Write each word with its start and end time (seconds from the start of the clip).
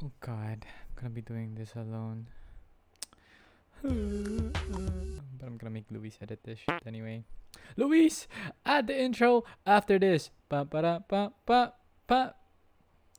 Oh 0.00 0.10
god, 0.20 0.64
I'm 0.64 0.94
gonna 0.96 1.10
be 1.10 1.20
doing 1.20 1.54
this 1.54 1.74
alone. 1.76 2.26
but 3.82 5.46
I'm 5.46 5.58
gonna 5.58 5.70
make 5.70 5.84
Luis 5.90 6.16
edit 6.22 6.40
this 6.44 6.60
shit 6.60 6.80
anyway. 6.86 7.24
Luis, 7.76 8.26
add 8.64 8.86
the 8.86 8.98
intro 8.98 9.44
after 9.66 9.98
this. 9.98 10.30
Ba 10.48 10.64
ba 10.64 10.80
da 10.80 10.98
ba 11.04 11.32
ba 11.44 11.74
ba. 12.06 12.34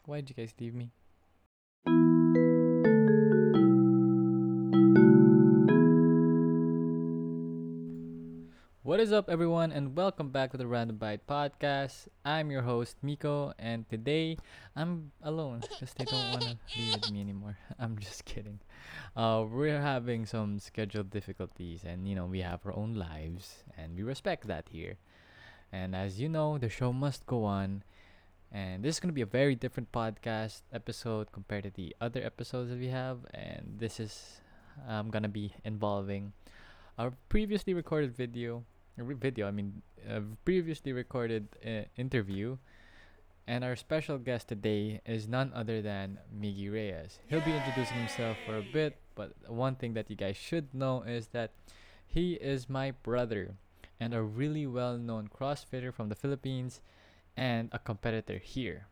Why'd 0.06 0.30
you 0.30 0.36
guys 0.36 0.54
leave 0.60 0.74
me? 0.74 0.90
What 8.94 9.00
is 9.00 9.12
up, 9.12 9.28
everyone, 9.28 9.72
and 9.72 9.98
welcome 9.98 10.30
back 10.30 10.52
to 10.52 10.58
the 10.58 10.68
Random 10.68 10.98
Bite 10.98 11.26
Podcast. 11.26 12.10
I'm 12.24 12.52
your 12.52 12.62
host, 12.62 12.96
Miko, 13.02 13.52
and 13.58 13.90
today 13.90 14.38
I'm 14.76 15.12
alone 15.24 15.62
because 15.62 15.96
they 15.96 16.06
don't 16.06 16.30
want 16.30 16.44
to 16.44 16.58
be 16.78 16.92
with 16.92 17.10
me 17.10 17.20
anymore. 17.22 17.58
I'm 17.80 17.98
just 17.98 18.24
kidding. 18.24 18.60
Uh, 19.18 19.46
we're 19.50 19.82
having 19.82 20.28
some 20.28 20.60
scheduled 20.60 21.10
difficulties, 21.10 21.84
and 21.84 22.08
you 22.08 22.14
know, 22.14 22.28
we 22.28 22.42
have 22.42 22.60
our 22.68 22.78
own 22.78 22.94
lives, 22.94 23.64
and 23.76 23.98
we 23.98 24.04
respect 24.04 24.46
that 24.46 24.68
here. 24.70 24.98
And 25.72 25.96
as 25.96 26.22
you 26.22 26.30
know, 26.30 26.60
the 26.60 26.70
show 26.70 26.94
must 26.94 27.26
go 27.26 27.46
on, 27.46 27.82
and 28.52 28.84
this 28.84 28.98
is 28.98 29.00
going 29.00 29.10
to 29.10 29.18
be 29.18 29.24
a 29.24 29.26
very 29.26 29.56
different 29.56 29.92
podcast 29.92 30.62
episode 30.72 31.32
compared 31.32 31.64
to 31.64 31.72
the 31.72 31.96
other 32.00 32.22
episodes 32.24 32.70
that 32.70 32.78
we 32.78 32.90
have, 32.90 33.26
and 33.34 33.78
this 33.80 34.00
is 34.00 34.42
um, 34.88 35.10
going 35.10 35.24
to 35.24 35.30
be 35.30 35.52
involving 35.66 36.34
our 37.00 37.12
previously 37.28 37.74
recorded 37.74 38.16
video 38.16 38.64
video, 38.98 39.48
I 39.48 39.52
mean, 39.52 39.82
a 40.08 40.22
previously 40.46 40.94
recorded 40.94 41.48
uh, 41.66 41.90
interview. 41.98 42.58
And 43.46 43.64
our 43.64 43.76
special 43.76 44.18
guest 44.18 44.48
today 44.48 45.02
is 45.06 45.28
none 45.28 45.52
other 45.54 45.82
than 45.82 46.20
Miggy 46.32 46.72
Reyes. 46.72 47.20
He'll 47.28 47.42
be 47.42 47.52
introducing 47.52 47.98
himself 47.98 48.38
for 48.46 48.58
a 48.58 48.66
bit, 48.72 48.96
but 49.16 49.34
one 49.48 49.76
thing 49.76 49.94
that 49.96 50.10
you 50.10 50.16
guys 50.16 50.38
should 50.38 50.74
know 50.74 51.04
is 51.04 51.28
that 51.36 51.52
he 52.08 52.34
is 52.36 52.70
my 52.70 52.92
brother 52.92 53.56
and 54.00 54.14
a 54.14 54.22
really 54.22 54.66
well 54.66 54.98
known 54.98 55.28
CrossFitter 55.28 55.94
from 55.94 56.08
the 56.08 56.16
Philippines 56.16 56.80
and 57.36 57.68
a 57.74 57.80
competitor 57.80 58.38
here. 58.38 58.88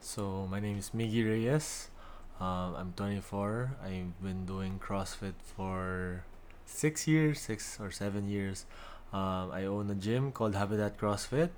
So 0.00 0.46
my 0.48 0.60
name 0.60 0.78
is 0.78 0.90
Miggy 0.90 1.26
Reyes. 1.26 1.90
Um, 2.38 2.76
I'm 2.76 2.92
24. 2.94 3.76
I've 3.82 4.22
been 4.22 4.44
doing 4.46 4.78
CrossFit 4.78 5.34
for 5.42 6.24
six 6.66 7.06
years, 7.06 7.40
six 7.40 7.78
or 7.80 7.90
seven 7.90 8.28
years. 8.28 8.66
Um, 9.12 9.50
I 9.50 9.64
own 9.64 9.88
a 9.90 9.94
gym 9.94 10.32
called 10.32 10.54
Habitat 10.54 10.98
CrossFit, 10.98 11.50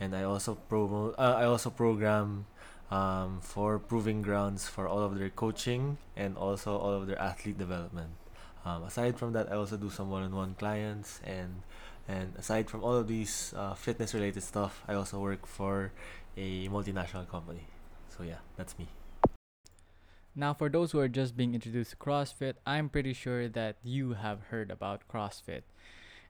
and 0.00 0.16
I 0.16 0.24
also 0.24 0.56
promote. 0.56 1.14
Uh, 1.18 1.36
I 1.38 1.44
also 1.44 1.70
program 1.70 2.46
um, 2.90 3.38
for 3.40 3.78
Proving 3.78 4.22
Grounds 4.22 4.66
for 4.66 4.88
all 4.88 5.00
of 5.00 5.18
their 5.18 5.30
coaching 5.30 5.98
and 6.16 6.36
also 6.36 6.76
all 6.76 6.92
of 6.92 7.06
their 7.06 7.20
athlete 7.20 7.58
development. 7.58 8.10
Um, 8.64 8.82
aside 8.82 9.18
from 9.18 9.32
that, 9.34 9.52
I 9.52 9.56
also 9.56 9.76
do 9.76 9.90
some 9.90 10.10
one-on-one 10.10 10.56
clients 10.58 11.20
and 11.22 11.62
and 12.08 12.34
aside 12.36 12.68
from 12.68 12.84
all 12.84 12.96
of 12.96 13.08
these 13.08 13.54
uh, 13.56 13.72
fitness-related 13.72 14.42
stuff, 14.42 14.82
I 14.86 14.92
also 14.92 15.20
work 15.20 15.46
for 15.46 15.90
a 16.36 16.68
multinational 16.68 17.28
company. 17.28 17.64
So 18.08 18.24
yeah, 18.24 18.44
that's 18.56 18.78
me. 18.78 18.88
Now, 20.36 20.52
for 20.52 20.68
those 20.68 20.90
who 20.90 20.98
are 20.98 21.08
just 21.08 21.36
being 21.36 21.54
introduced 21.54 21.92
to 21.92 21.96
CrossFit, 21.96 22.54
I'm 22.66 22.88
pretty 22.88 23.12
sure 23.12 23.48
that 23.48 23.76
you 23.84 24.14
have 24.14 24.50
heard 24.50 24.70
about 24.70 25.06
CrossFit. 25.08 25.62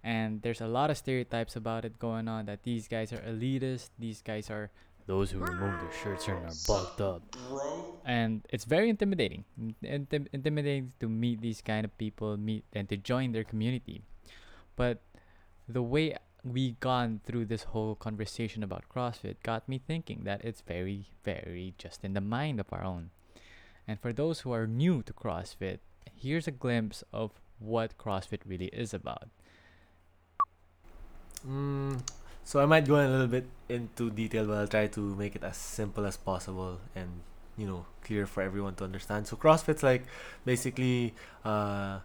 And 0.02 0.42
there's 0.42 0.61
a 0.61 0.69
lot 0.69 0.91
of 0.91 0.98
stereotypes 0.98 1.56
about 1.56 1.86
it 1.86 1.98
going 1.98 2.28
on 2.28 2.44
that 2.44 2.64
these 2.64 2.86
guys 2.86 3.12
are 3.12 3.24
elitist, 3.24 3.88
these 3.98 4.20
guys 4.20 4.50
are 4.50 4.70
those 5.06 5.30
who 5.30 5.38
remove 5.38 5.80
their 5.80 5.92
shirts 6.02 6.28
and 6.28 6.36
are 6.44 6.52
bulked 6.66 7.00
up. 7.00 7.22
And 8.05 8.42
it's 8.50 8.64
very 8.64 8.91
intimidating. 8.91 9.44
Intim- 9.83 10.28
intimidating 10.33 10.92
to 11.00 11.08
meet 11.08 11.41
these 11.41 11.62
kind 11.62 11.84
of 11.84 11.96
people, 11.96 12.36
meet 12.36 12.64
and 12.72 12.89
to 12.91 12.96
join 12.96 13.33
their 13.33 13.44
community. 13.44 14.02
But 14.77 15.00
the 15.68 15.83
way 15.83 16.17
we 16.42 16.77
gone 16.80 17.20
through 17.24 17.46
this 17.46 17.64
whole 17.64 17.95
conversation 17.95 18.62
about 18.62 18.84
CrossFit 18.95 19.36
got 19.42 19.67
me 19.68 19.78
thinking 19.78 20.24
that 20.24 20.45
it's 20.45 20.61
very, 20.61 21.08
very 21.24 21.74
just 21.78 22.05
in 22.05 22.12
the 22.12 22.20
mind 22.20 22.61
of 22.61 22.67
our 22.70 22.84
own. 22.84 23.11
And 23.86 24.00
for 24.00 24.12
those 24.12 24.40
who 24.40 24.52
are 24.52 24.67
new 24.67 25.02
to 25.02 25.12
CrossFit, 25.12 25.78
here's 26.14 26.48
a 26.48 26.50
glimpse 26.50 27.05
of 27.12 27.33
what 27.58 27.98
CrossFit 27.98 28.40
really 28.46 28.67
is 28.67 28.95
about. 28.95 29.28
Mm, 31.46 32.00
so 32.42 32.61
I 32.61 32.67
might 32.67 32.86
go 32.86 32.96
a 32.96 33.06
little 33.06 33.27
bit 33.27 33.46
into 33.68 34.11
detail, 34.11 34.46
but 34.46 34.56
I'll 34.56 34.68
try 34.68 34.86
to 34.89 35.00
make 35.00 35.36
it 35.36 35.45
as 35.45 35.56
simple 35.56 36.06
as 36.06 36.17
possible 36.17 36.80
and 36.95 37.20
you 37.56 37.67
know 37.67 37.86
clear 38.02 38.27
for 38.27 38.42
everyone 38.42 38.74
to 38.77 38.84
understand. 38.84 39.27
So 39.27 39.36
CrossFit's 39.36 39.83
like 39.83 40.05
basically 40.45 41.14
uh, 41.45 42.01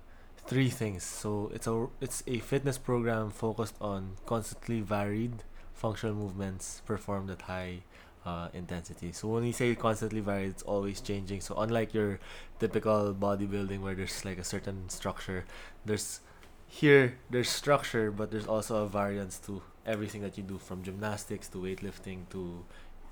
three 0.46 0.70
things. 0.70 1.04
So 1.04 1.52
it's 1.54 1.68
a 1.68 1.88
it's 2.02 2.24
a 2.28 2.40
fitness 2.40 2.78
program 2.78 3.32
focused 3.32 3.76
on 3.80 4.18
constantly 4.26 4.82
varied 4.82 5.44
functional 5.74 6.16
movements 6.16 6.82
performed 6.86 7.30
at 7.30 7.44
high 7.44 7.80
uh, 8.26 8.50
intensity. 8.54 9.12
So 9.12 9.28
when 9.28 9.44
you 9.44 9.54
say 9.54 9.74
constantly 9.76 10.20
varied, 10.20 10.50
it's 10.50 10.64
always 10.64 11.02
changing. 11.02 11.42
So 11.42 11.56
unlike 11.56 11.94
your 11.94 12.20
typical 12.60 13.14
bodybuilding 13.14 13.80
where 13.80 13.96
there's 13.96 14.26
like 14.26 14.38
a 14.38 14.44
certain 14.44 14.90
structure, 14.90 15.46
there's 15.86 16.20
here 16.68 17.18
there's 17.30 17.50
structure, 17.50 18.12
but 18.12 18.32
there's 18.32 18.48
also 18.48 18.84
a 18.84 18.88
variance 18.88 19.40
to 19.40 19.62
everything 19.86 20.22
that 20.22 20.38
you 20.38 20.44
do 20.44 20.58
from 20.58 20.84
gymnastics 20.84 21.48
to 21.50 21.58
weightlifting 21.58 22.30
to 22.30 22.64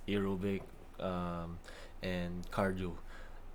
aerobic 0.08 0.62
um, 1.00 1.58
and 2.04 2.50
cardio. 2.52 2.94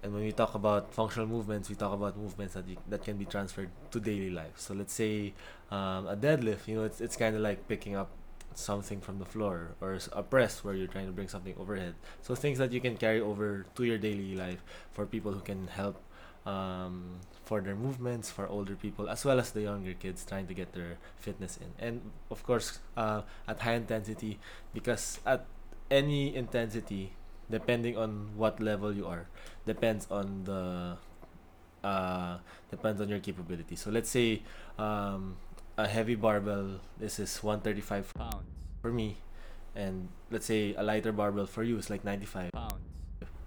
And 0.03 0.12
when 0.12 0.25
we 0.25 0.33
talk 0.33 0.57
about 0.57 0.93
functional 0.93 1.29
movements, 1.29 1.69
we 1.69 1.77
talk 1.77 1.93
about 1.93 2.17
movements 2.17 2.55
that 2.55 2.67
you, 2.67 2.77
that 2.89 3.05
can 3.05 3.17
be 3.17 3.25
transferred 3.25 3.71
to 3.93 4.01
daily 4.01 4.31
life. 4.31 4.55
So 4.57 4.75
let's 4.75 4.93
say 4.93 5.33
um, 5.71 6.09
a 6.09 6.17
deadlift, 6.17 6.67
you 6.67 6.75
know, 6.75 6.85
it's 6.85 7.01
it's 7.01 7.17
kind 7.17 7.37
of 7.37 7.43
like 7.43 7.69
picking 7.69 7.95
up 7.95 8.11
something 8.59 9.01
from 9.01 9.19
the 9.19 9.25
floor 9.25 9.75
or 9.81 9.99
a 10.13 10.23
press 10.23 10.65
where 10.65 10.75
you're 10.75 10.89
trying 10.89 11.07
to 11.07 11.13
bring 11.13 11.29
something 11.29 11.55
overhead. 11.59 11.95
So 12.23 12.35
things 12.35 12.59
that 12.59 12.73
you 12.73 12.81
can 12.81 12.97
carry 12.97 13.21
over 13.21 13.67
to 13.75 13.85
your 13.85 13.99
daily 13.99 14.35
life 14.35 14.63
for 14.93 15.07
people 15.07 15.33
who 15.33 15.41
can 15.41 15.69
help 15.69 16.01
um, 16.47 17.21
for 17.45 17.61
their 17.61 17.77
movements 17.77 18.31
for 18.31 18.47
older 18.47 18.75
people 18.75 19.09
as 19.09 19.25
well 19.25 19.39
as 19.39 19.53
the 19.53 19.62
younger 19.62 19.95
kids 19.95 20.25
trying 20.25 20.47
to 20.47 20.55
get 20.55 20.73
their 20.73 20.99
fitness 21.19 21.59
in. 21.59 21.71
And 21.79 22.11
of 22.31 22.43
course 22.43 22.81
uh, 22.97 23.23
at 23.47 23.61
high 23.61 23.75
intensity 23.75 24.39
because 24.75 25.21
at 25.27 25.47
any 25.91 26.35
intensity 26.35 27.12
depending 27.51 27.97
on 27.97 28.31
what 28.37 28.61
level 28.61 28.93
you 28.93 29.07
are 29.07 29.29
depends 29.67 30.09
on 30.11 30.45
the 30.45 30.97
uh, 31.87 32.39
depends 32.71 33.01
on 33.01 33.09
your 33.09 33.19
capability. 33.19 33.77
So 33.77 33.91
let's 33.91 34.09
say 34.11 34.43
um, 34.79 35.37
a 35.78 35.88
heavy 35.88 36.15
barbell 36.15 36.81
this 36.99 37.19
is 37.19 37.43
135 37.43 38.12
Pounds. 38.15 38.44
for 38.81 38.93
me 38.93 39.16
and 39.75 40.09
let's 40.31 40.47
say 40.47 40.75
a 40.77 40.83
lighter 40.83 41.12
barbell 41.12 41.47
for 41.47 41.62
you 41.62 41.78
is 41.78 41.88
like 41.88 42.05
95 42.05 42.53
Pounds. 42.53 42.75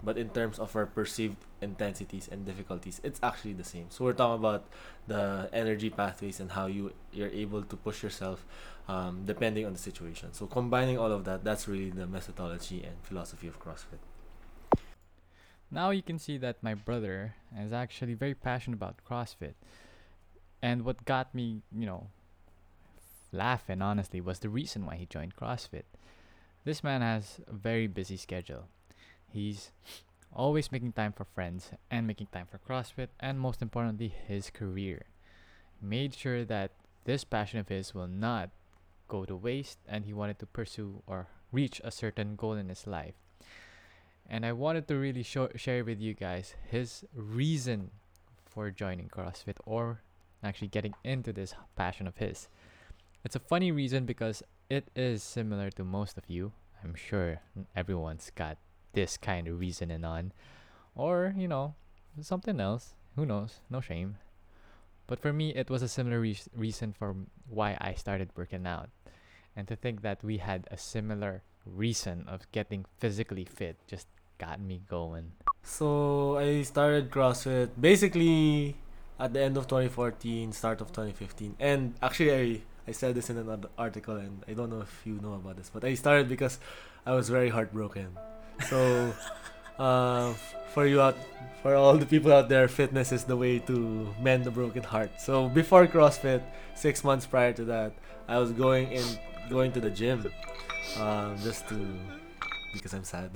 but 0.02 0.18
in 0.18 0.28
terms 0.30 0.58
of 0.58 0.74
our 0.74 0.86
perceived 0.86 1.36
intensities 1.62 2.28
and 2.30 2.44
difficulties 2.44 3.00
it's 3.04 3.20
actually 3.22 3.52
the 3.52 3.64
same 3.64 3.86
so 3.90 4.04
we're 4.04 4.12
talking 4.12 4.38
about 4.38 4.64
the 5.06 5.48
energy 5.52 5.90
pathways 5.90 6.40
and 6.40 6.52
how 6.52 6.66
you 6.66 6.92
you're 7.12 7.30
able 7.30 7.62
to 7.62 7.76
push 7.76 8.02
yourself 8.02 8.44
um, 8.88 9.22
depending 9.24 9.64
on 9.66 9.72
the 9.72 9.78
situation 9.78 10.32
so 10.32 10.46
combining 10.46 10.98
all 10.98 11.12
of 11.12 11.24
that 11.24 11.44
that's 11.44 11.66
really 11.68 11.90
the 11.90 12.06
methodology 12.06 12.82
and 12.82 12.96
philosophy 13.02 13.46
of 13.46 13.58
crossfit 13.60 14.02
Now 15.70 15.90
you 15.90 16.02
can 16.02 16.18
see 16.18 16.38
that 16.38 16.62
my 16.62 16.74
brother 16.74 17.34
is 17.58 17.72
actually 17.72 18.14
very 18.14 18.34
passionate 18.34 18.76
about 18.76 19.00
CrossFit. 19.08 19.54
And 20.62 20.84
what 20.84 21.04
got 21.04 21.34
me, 21.34 21.62
you 21.74 21.86
know, 21.86 22.08
laughing 23.36 23.82
honestly 23.82 24.20
was 24.20 24.40
the 24.40 24.48
reason 24.48 24.86
why 24.86 24.96
he 24.96 25.06
joined 25.06 25.36
CrossFit. 25.36 25.84
This 26.64 26.82
man 26.82 27.02
has 27.02 27.40
a 27.46 27.54
very 27.54 27.86
busy 27.86 28.16
schedule. 28.16 28.64
He's 29.28 29.70
always 30.32 30.72
making 30.72 30.92
time 30.92 31.12
for 31.12 31.24
friends 31.24 31.70
and 31.90 32.06
making 32.06 32.28
time 32.32 32.46
for 32.50 32.58
CrossFit 32.58 33.08
and 33.20 33.38
most 33.38 33.62
importantly 33.62 34.08
his 34.08 34.50
career. 34.50 35.06
He 35.80 35.86
made 35.86 36.14
sure 36.14 36.44
that 36.44 36.72
this 37.04 37.24
passion 37.24 37.60
of 37.60 37.68
his 37.68 37.94
will 37.94 38.08
not 38.08 38.50
go 39.08 39.24
to 39.24 39.36
waste 39.36 39.78
and 39.86 40.04
he 40.04 40.12
wanted 40.12 40.38
to 40.40 40.46
pursue 40.46 41.02
or 41.06 41.28
reach 41.52 41.80
a 41.84 41.90
certain 41.90 42.34
goal 42.34 42.54
in 42.54 42.68
his 42.68 42.86
life. 42.86 43.14
And 44.28 44.44
I 44.44 44.52
wanted 44.52 44.88
to 44.88 44.96
really 44.96 45.22
share 45.22 45.84
with 45.84 46.00
you 46.00 46.14
guys 46.14 46.54
his 46.68 47.04
reason 47.14 47.92
for 48.44 48.70
joining 48.70 49.08
CrossFit 49.08 49.58
or 49.64 50.00
actually 50.42 50.68
getting 50.68 50.94
into 51.04 51.32
this 51.32 51.54
passion 51.76 52.06
of 52.08 52.16
his. 52.16 52.48
It's 53.26 53.34
a 53.34 53.40
funny 53.40 53.72
reason 53.72 54.06
because 54.06 54.44
it 54.70 54.86
is 54.94 55.20
similar 55.20 55.68
to 55.72 55.82
most 55.82 56.16
of 56.16 56.22
you. 56.30 56.52
I'm 56.84 56.94
sure 56.94 57.40
everyone's 57.74 58.30
got 58.30 58.56
this 58.92 59.16
kind 59.16 59.48
of 59.48 59.58
reasoning 59.58 60.04
on. 60.04 60.30
Or, 60.94 61.34
you 61.36 61.48
know, 61.48 61.74
something 62.20 62.60
else. 62.60 62.94
Who 63.16 63.26
knows? 63.26 63.58
No 63.68 63.80
shame. 63.80 64.18
But 65.08 65.18
for 65.18 65.32
me, 65.32 65.50
it 65.56 65.68
was 65.68 65.82
a 65.82 65.88
similar 65.88 66.20
re- 66.20 66.38
reason 66.54 66.94
for 66.96 67.16
why 67.50 67.76
I 67.80 67.94
started 67.94 68.30
working 68.36 68.64
out. 68.64 68.90
And 69.56 69.66
to 69.66 69.74
think 69.74 70.02
that 70.02 70.22
we 70.22 70.38
had 70.38 70.68
a 70.70 70.78
similar 70.78 71.42
reason 71.66 72.26
of 72.28 72.46
getting 72.52 72.84
physically 73.00 73.44
fit 73.44 73.74
just 73.88 74.06
got 74.38 74.60
me 74.60 74.82
going. 74.88 75.32
So 75.64 76.38
I 76.38 76.62
started 76.62 77.10
CrossFit 77.10 77.70
basically 77.80 78.76
at 79.18 79.32
the 79.32 79.42
end 79.42 79.56
of 79.56 79.66
2014, 79.66 80.52
start 80.52 80.80
of 80.80 80.92
2015. 80.92 81.56
And 81.58 81.94
actually 82.00 82.32
I 82.32 82.60
I 82.88 82.92
said 82.92 83.14
this 83.14 83.30
in 83.30 83.36
another 83.36 83.68
article 83.76 84.16
and 84.16 84.44
I 84.48 84.52
don't 84.52 84.70
know 84.70 84.80
if 84.80 85.02
you 85.04 85.18
know 85.20 85.34
about 85.34 85.56
this, 85.56 85.70
but 85.72 85.84
I 85.84 85.94
started 85.94 86.28
because 86.28 86.58
I 87.04 87.12
was 87.12 87.28
very 87.28 87.48
heartbroken. 87.48 88.16
So 88.68 89.12
uh, 89.78 90.32
for 90.72 90.86
you 90.86 91.00
out 91.00 91.16
for 91.62 91.74
all 91.74 91.96
the 91.96 92.06
people 92.06 92.32
out 92.32 92.48
there, 92.48 92.68
fitness 92.68 93.10
is 93.10 93.24
the 93.24 93.36
way 93.36 93.58
to 93.60 94.14
mend 94.20 94.46
a 94.46 94.50
broken 94.50 94.82
heart. 94.82 95.20
So 95.20 95.48
before 95.48 95.86
CrossFit, 95.86 96.42
six 96.74 97.02
months 97.02 97.26
prior 97.26 97.52
to 97.54 97.64
that, 97.64 97.92
I 98.28 98.38
was 98.38 98.52
going 98.52 98.92
in 98.92 99.04
going 99.48 99.72
to 99.72 99.80
the 99.80 99.90
gym, 99.90 100.30
um, 100.98 101.36
just 101.42 101.68
to 101.68 101.74
because 102.72 102.92
I'm 102.92 103.04
sad. 103.04 103.30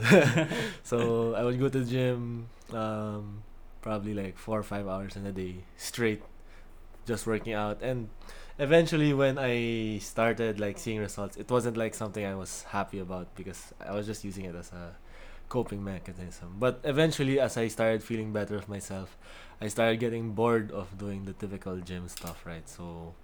so 0.82 1.34
I 1.34 1.42
would 1.42 1.58
go 1.58 1.68
to 1.68 1.80
the 1.80 1.90
gym, 1.90 2.48
um, 2.72 3.42
probably 3.80 4.14
like 4.14 4.36
four 4.36 4.58
or 4.58 4.62
five 4.62 4.86
hours 4.86 5.16
in 5.16 5.26
a 5.26 5.32
day 5.32 5.64
straight, 5.76 6.22
just 7.06 7.26
working 7.26 7.54
out. 7.54 7.82
And 7.82 8.10
eventually, 8.60 9.12
when 9.12 9.38
I 9.38 9.98
started 9.98 10.60
like 10.60 10.78
seeing 10.78 11.00
results, 11.00 11.36
it 11.36 11.50
wasn't 11.50 11.76
like 11.76 11.94
something 11.94 12.24
I 12.24 12.34
was 12.34 12.64
happy 12.68 12.98
about 13.00 13.34
because 13.34 13.72
I 13.80 13.94
was 13.94 14.06
just 14.06 14.22
using 14.22 14.44
it 14.44 14.54
as 14.54 14.70
a 14.72 14.94
coping 15.48 15.82
mechanism. 15.82 16.56
But 16.58 16.80
eventually, 16.84 17.40
as 17.40 17.56
I 17.56 17.68
started 17.68 18.02
feeling 18.02 18.32
better 18.32 18.56
of 18.56 18.68
myself, 18.68 19.16
I 19.60 19.68
started 19.68 19.98
getting 19.98 20.32
bored 20.32 20.70
of 20.70 20.96
doing 20.98 21.24
the 21.24 21.32
typical 21.32 21.78
gym 21.78 22.08
stuff, 22.08 22.44
right? 22.46 22.68
So, 22.68 23.14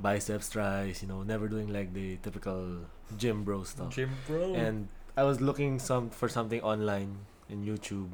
biceps 0.00 0.50
tries, 0.50 1.02
you 1.02 1.08
know, 1.08 1.22
never 1.22 1.48
doing 1.48 1.72
like 1.72 1.92
the 1.92 2.16
typical 2.16 2.80
gym 3.16 3.44
bro 3.44 3.64
stuff. 3.64 3.94
Gym 3.94 4.10
bro. 4.26 4.54
And 4.54 4.88
I 5.16 5.22
was 5.24 5.40
looking 5.40 5.78
some 5.78 6.10
for 6.10 6.28
something 6.28 6.60
online 6.62 7.18
in 7.48 7.64
YouTube, 7.64 8.10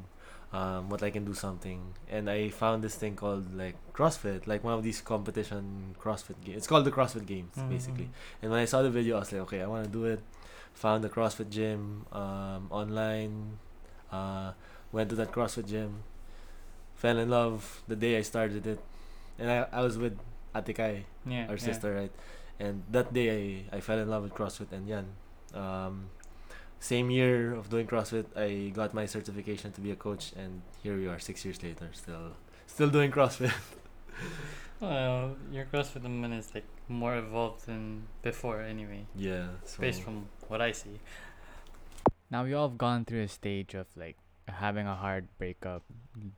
um, 0.53 0.89
what 0.89 1.03
I 1.03 1.09
can 1.09 1.25
do 1.25 1.33
something, 1.33 1.81
and 2.09 2.29
I 2.29 2.49
found 2.49 2.83
this 2.83 2.95
thing 2.95 3.15
called 3.15 3.53
like 3.55 3.75
CrossFit, 3.93 4.47
like 4.47 4.63
one 4.63 4.73
of 4.73 4.83
these 4.83 5.01
competition 5.01 5.95
CrossFit 6.01 6.35
games. 6.43 6.57
It's 6.57 6.67
called 6.67 6.85
the 6.85 6.91
CrossFit 6.91 7.25
Games, 7.25 7.55
Mhm. 7.57 7.69
basically. 7.69 8.09
And 8.41 8.51
when 8.51 8.59
I 8.61 8.65
saw 8.65 8.81
the 8.81 8.89
video, 8.89 9.17
I 9.17 9.19
was 9.19 9.31
like, 9.31 9.41
okay, 9.41 9.61
I 9.61 9.67
want 9.67 9.85
to 9.85 9.91
do 9.91 10.05
it. 10.05 10.21
Found 10.75 11.03
the 11.03 11.09
CrossFit 11.09 11.49
gym 11.49 12.05
um, 12.11 12.67
online. 12.69 13.59
Uh, 14.11 14.53
went 14.91 15.09
to 15.09 15.15
that 15.15 15.31
CrossFit 15.31 15.67
gym. 15.67 16.03
Fell 16.95 17.17
in 17.17 17.29
love 17.29 17.81
the 17.87 17.95
day 17.95 18.17
I 18.17 18.21
started 18.21 18.65
it, 18.65 18.79
and 19.37 19.51
I, 19.51 19.67
I 19.71 19.81
was 19.81 19.97
with 19.97 20.17
Atikai, 20.53 21.03
yeah, 21.25 21.47
our 21.47 21.55
yeah. 21.55 21.61
sister, 21.69 21.93
right? 21.93 22.11
And 22.59 22.83
that 22.91 23.11
day 23.11 23.27
I, 23.71 23.77
I 23.77 23.79
fell 23.81 23.99
in 23.99 24.09
love 24.09 24.23
with 24.23 24.33
CrossFit 24.33 24.71
and 24.71 24.87
yan. 24.87 25.07
Um, 25.53 26.07
same 26.85 27.09
year 27.09 27.53
of 27.53 27.69
doing 27.69 27.87
CrossFit, 27.87 28.25
I 28.37 28.69
got 28.69 28.93
my 28.93 29.05
certification 29.07 29.71
to 29.73 29.81
be 29.81 29.91
a 29.91 29.95
coach, 29.95 30.33
and 30.37 30.61
here 30.83 30.95
we 30.95 31.07
are, 31.07 31.19
six 31.19 31.43
years 31.43 31.61
later, 31.63 31.89
still 31.93 32.37
still 32.67 32.89
doing 32.89 33.11
CrossFit. 33.11 33.53
Well, 34.81 35.37
your 35.53 35.65
CrossFit 35.65 36.03
woman 36.03 36.33
is 36.33 36.51
like 36.53 36.67
more 36.89 37.15
evolved 37.15 37.65
than 37.65 38.03
before 38.21 38.61
anyway, 38.61 39.07
yeah. 39.15 39.47
So 39.63 39.79
based 39.79 40.03
from 40.03 40.27
what 40.49 40.61
I 40.61 40.73
see. 40.73 40.99
Now 42.29 42.43
we 42.43 42.53
all 42.53 42.67
have 42.67 42.77
gone 42.77 43.05
through 43.05 43.23
a 43.23 43.29
stage 43.29 43.73
of 43.73 43.87
like 43.95 44.17
having 44.49 44.85
a 44.85 44.95
hard 44.95 45.27
breakup 45.37 45.83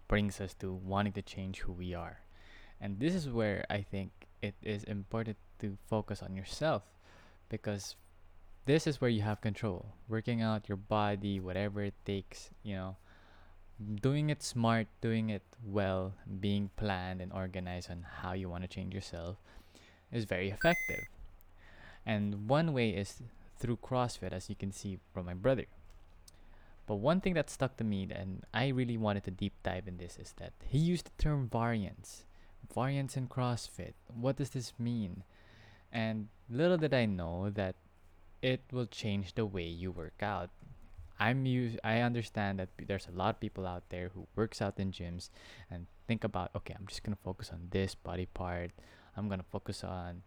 brings 0.07 0.39
us 0.39 0.53
to 0.61 0.71
wanting 0.71 1.13
to 1.13 1.23
change 1.23 1.61
who 1.61 1.73
we 1.73 1.95
are. 1.95 2.19
And 2.79 2.99
this 2.99 3.15
is 3.15 3.27
where 3.27 3.65
I 3.71 3.81
think 3.81 4.11
it 4.41 4.53
is 4.61 4.83
important 4.83 5.38
to 5.59 5.75
focus 5.89 6.21
on 6.21 6.35
yourself 6.35 6.83
because 7.49 7.95
this 8.68 8.86
is 8.86 9.00
where 9.00 9.10
you 9.10 9.22
have 9.22 9.42
control. 9.42 9.88
Working 10.08 10.42
out 10.42 10.69
your 10.69 10.78
body, 10.78 11.40
whatever 11.40 11.81
it 11.81 11.96
takes, 12.06 12.52
you 12.64 12.75
know, 12.75 12.98
doing 14.02 14.30
it 14.30 14.44
smart, 14.44 14.88
doing 15.02 15.30
it 15.30 15.44
well, 15.66 16.14
being 16.40 16.69
planned 16.75 17.22
and 17.22 17.31
organized 17.31 17.90
on 17.90 18.06
how 18.22 18.34
you 18.34 18.50
want 18.50 18.64
to 18.64 18.68
change 18.68 18.94
yourself 18.94 19.38
is 20.12 20.25
very 20.25 20.50
effective. 20.50 21.08
And 22.06 22.50
one 22.50 22.74
way 22.74 22.90
is 22.90 23.24
through 23.58 23.78
CrossFit, 23.78 24.34
as 24.34 24.50
you 24.50 24.56
can 24.56 24.72
see 24.72 25.00
from 25.14 25.25
my 25.25 25.34
brother. 25.34 25.66
But 26.86 26.96
one 26.96 27.22
thing 27.22 27.34
that 27.36 27.50
stuck 27.50 27.78
to 27.78 27.84
me, 27.84 28.08
and 28.12 28.44
I 28.54 28.68
really 28.68 28.98
wanted 28.98 29.24
to 29.25 29.31
deep 29.31 29.54
dive 29.64 29.88
in 29.88 29.98
this, 29.98 30.18
is 30.18 30.34
that 30.38 30.54
he 30.66 30.78
used 30.78 31.06
the 31.06 31.24
term 31.24 31.50
variance. 31.52 32.25
Variance 32.74 33.16
in 33.16 33.28
CrossFit. 33.28 33.94
What 34.14 34.38
does 34.38 34.52
this 34.52 34.74
mean? 34.78 35.24
And 35.92 36.28
little 36.50 36.78
did 36.78 36.94
I 36.94 37.06
know 37.06 37.50
that 37.50 37.75
it 38.42 38.62
will 38.72 38.86
change 38.86 39.34
the 39.36 39.45
way 39.45 39.63
you 39.63 39.92
work 39.92 40.22
out. 40.22 40.50
I'm 41.19 41.45
use 41.45 41.78
I 41.84 42.01
understand 42.01 42.60
that 42.60 42.69
there's 42.78 43.07
a 43.07 43.18
lot 43.18 43.36
of 43.36 43.39
people 43.39 43.66
out 43.66 43.89
there 43.89 44.12
who 44.13 44.28
works 44.36 44.62
out 44.62 44.80
in 44.80 44.92
gyms 44.92 45.30
and 45.69 45.88
think 46.07 46.24
about 46.24 46.51
okay, 46.56 46.75
I'm 46.78 46.86
just 46.88 47.04
gonna 47.04 47.18
focus 47.24 47.50
on 47.51 47.68
this 47.72 47.95
body 47.95 48.28
part. 48.28 48.72
I'm 49.16 49.28
gonna 49.28 49.48
focus 49.50 49.84
on 49.84 50.22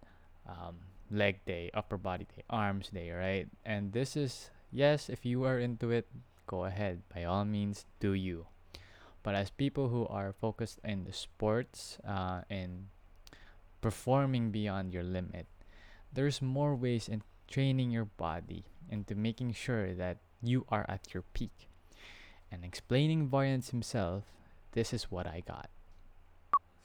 um, 0.49 0.83
leg 1.11 1.45
day, 1.47 1.71
upper 1.75 1.97
body 1.97 2.27
day, 2.27 2.43
arms 2.51 2.89
day, 2.91 3.11
right? 3.11 3.47
And 3.65 3.93
this 3.93 4.17
is 4.17 4.51
yes, 4.73 5.09
if 5.09 5.25
you 5.25 5.45
are 5.45 5.59
into 5.59 5.91
it, 5.91 6.07
go 6.47 6.65
ahead. 6.65 7.03
By 7.15 7.25
all 7.25 7.45
means, 7.45 7.87
do 8.01 8.13
you. 8.15 8.47
But 9.23 9.35
as 9.35 9.51
people 9.51 9.89
who 9.89 10.07
are 10.09 10.33
focused 10.33 10.81
in 10.83 11.05
the 11.05 11.13
sports, 11.13 11.99
uh, 12.09 12.43
in 12.49 12.89
performing 13.81 14.51
beyond 14.51 14.93
your 14.93 15.05
limit, 15.05 15.47
there's 16.13 16.43
more 16.43 16.75
ways 16.75 17.07
in 17.07 17.23
training 17.51 17.91
your 17.91 18.07
body 18.07 18.65
into 18.89 19.15
making 19.15 19.53
sure 19.53 19.93
that 19.95 20.19
you 20.41 20.65
are 20.71 20.87
at 20.89 21.13
your 21.13 21.25
peak. 21.35 21.69
And 22.51 22.65
explaining 22.65 23.29
Variance 23.29 23.71
himself, 23.71 24.25
this 24.73 24.93
is 24.93 25.11
what 25.11 25.27
I 25.27 25.43
got. 25.47 25.69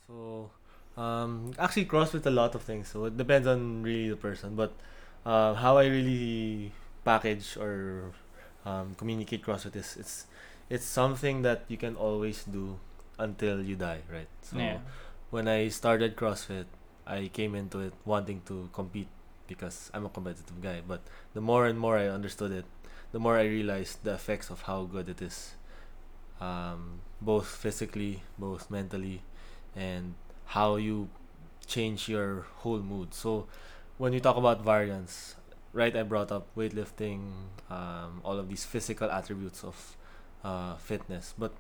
So, 0.06 0.52
um, 0.98 1.54
actually, 1.58 1.86
CrossFit 1.86 2.26
a 2.26 2.30
lot 2.30 2.54
of 2.54 2.62
things. 2.62 2.90
So 2.90 3.06
it 3.06 3.18
depends 3.18 3.48
on 3.48 3.82
really 3.82 4.10
the 4.10 4.18
person. 4.18 4.56
But 4.56 4.74
uh, 5.26 5.54
how 5.54 5.78
I 5.78 5.86
really 5.86 6.72
package 7.04 7.58
or 7.58 8.12
um, 8.66 8.96
communicate 8.96 9.44
CrossFit 9.44 9.76
is 9.76 9.96
it's 9.98 10.26
it's 10.70 10.86
something 10.86 11.42
that 11.44 11.64
you 11.68 11.78
can 11.78 11.96
always 11.96 12.44
do 12.44 12.80
until 13.18 13.62
you 13.62 13.76
die, 13.76 14.02
right? 14.12 14.28
So 14.42 14.58
yeah. 14.58 14.80
when 15.30 15.48
I 15.48 15.70
started 15.70 16.16
CrossFit, 16.16 16.66
I 17.06 17.30
came 17.34 17.54
into 17.56 17.80
it 17.80 17.94
wanting 18.04 18.42
to 18.48 18.70
compete 18.74 19.08
because 19.48 19.92
I'm 19.94 20.06
a 20.06 20.10
competitive 20.10 20.62
guy. 20.62 20.82
But 20.88 21.02
the 21.34 21.42
more 21.42 21.66
and 21.66 21.80
more 21.80 21.98
I 21.98 22.08
understood 22.08 22.52
it, 22.52 22.66
the 23.12 23.20
more 23.20 23.38
I 23.38 23.46
realized 23.46 24.04
the 24.04 24.14
effects 24.14 24.50
of 24.50 24.64
how 24.64 24.84
good 24.84 25.10
it 25.10 25.22
is, 25.22 25.56
um, 26.42 27.00
both 27.22 27.48
physically, 27.48 28.24
both 28.38 28.70
mentally, 28.70 29.22
and 29.76 30.16
how 30.46 30.76
you 30.76 31.10
change 31.66 32.10
your 32.10 32.46
whole 32.58 32.80
mood. 32.80 33.14
So 33.14 33.48
when 33.98 34.14
you 34.14 34.20
talk 34.20 34.38
about 34.38 34.64
variance, 34.64 35.36
right? 35.74 35.96
I 35.96 36.04
brought 36.04 36.32
up 36.32 36.48
weightlifting, 36.56 37.32
um, 37.70 38.22
all 38.24 38.38
of 38.38 38.50
these 38.50 38.66
physical 38.66 39.10
attributes 39.12 39.64
of 39.64 39.98
uh, 40.44 40.76
fitness, 40.76 41.34
but 41.38 41.54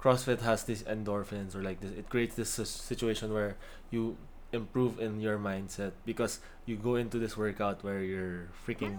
CrossFit 0.00 0.40
has 0.40 0.64
these 0.64 0.82
endorphins 0.82 1.54
or 1.54 1.62
like 1.62 1.80
this. 1.80 1.92
It 1.92 2.08
creates 2.10 2.34
this 2.34 2.50
situation 2.50 3.32
where 3.32 3.56
you 3.90 4.16
improve 4.52 5.00
in 5.00 5.20
your 5.20 5.38
mindset 5.38 5.92
because 6.04 6.40
you 6.66 6.76
go 6.76 6.94
into 6.96 7.18
this 7.18 7.36
workout 7.36 7.82
where 7.82 8.00
you're 8.04 8.48
freaking 8.66 8.96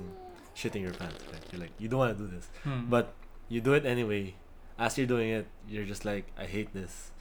shitting 0.55 0.81
your 0.81 0.93
pants. 0.93 1.23
Like 1.31 1.41
you're 1.51 1.61
like 1.61 1.71
you 1.79 1.87
don't 1.87 1.99
want 1.99 2.17
to 2.17 2.23
do 2.23 2.29
this, 2.29 2.49
Hmm. 2.63 2.89
but 2.89 3.13
you 3.49 3.61
do 3.61 3.73
it 3.73 3.85
anyway. 3.85 4.35
As 4.77 4.97
you're 4.97 5.07
doing 5.07 5.29
it, 5.29 5.45
you're 5.69 5.85
just 5.85 6.03
like 6.05 6.25
I 6.37 6.45
hate 6.45 6.73
this, 6.73 7.11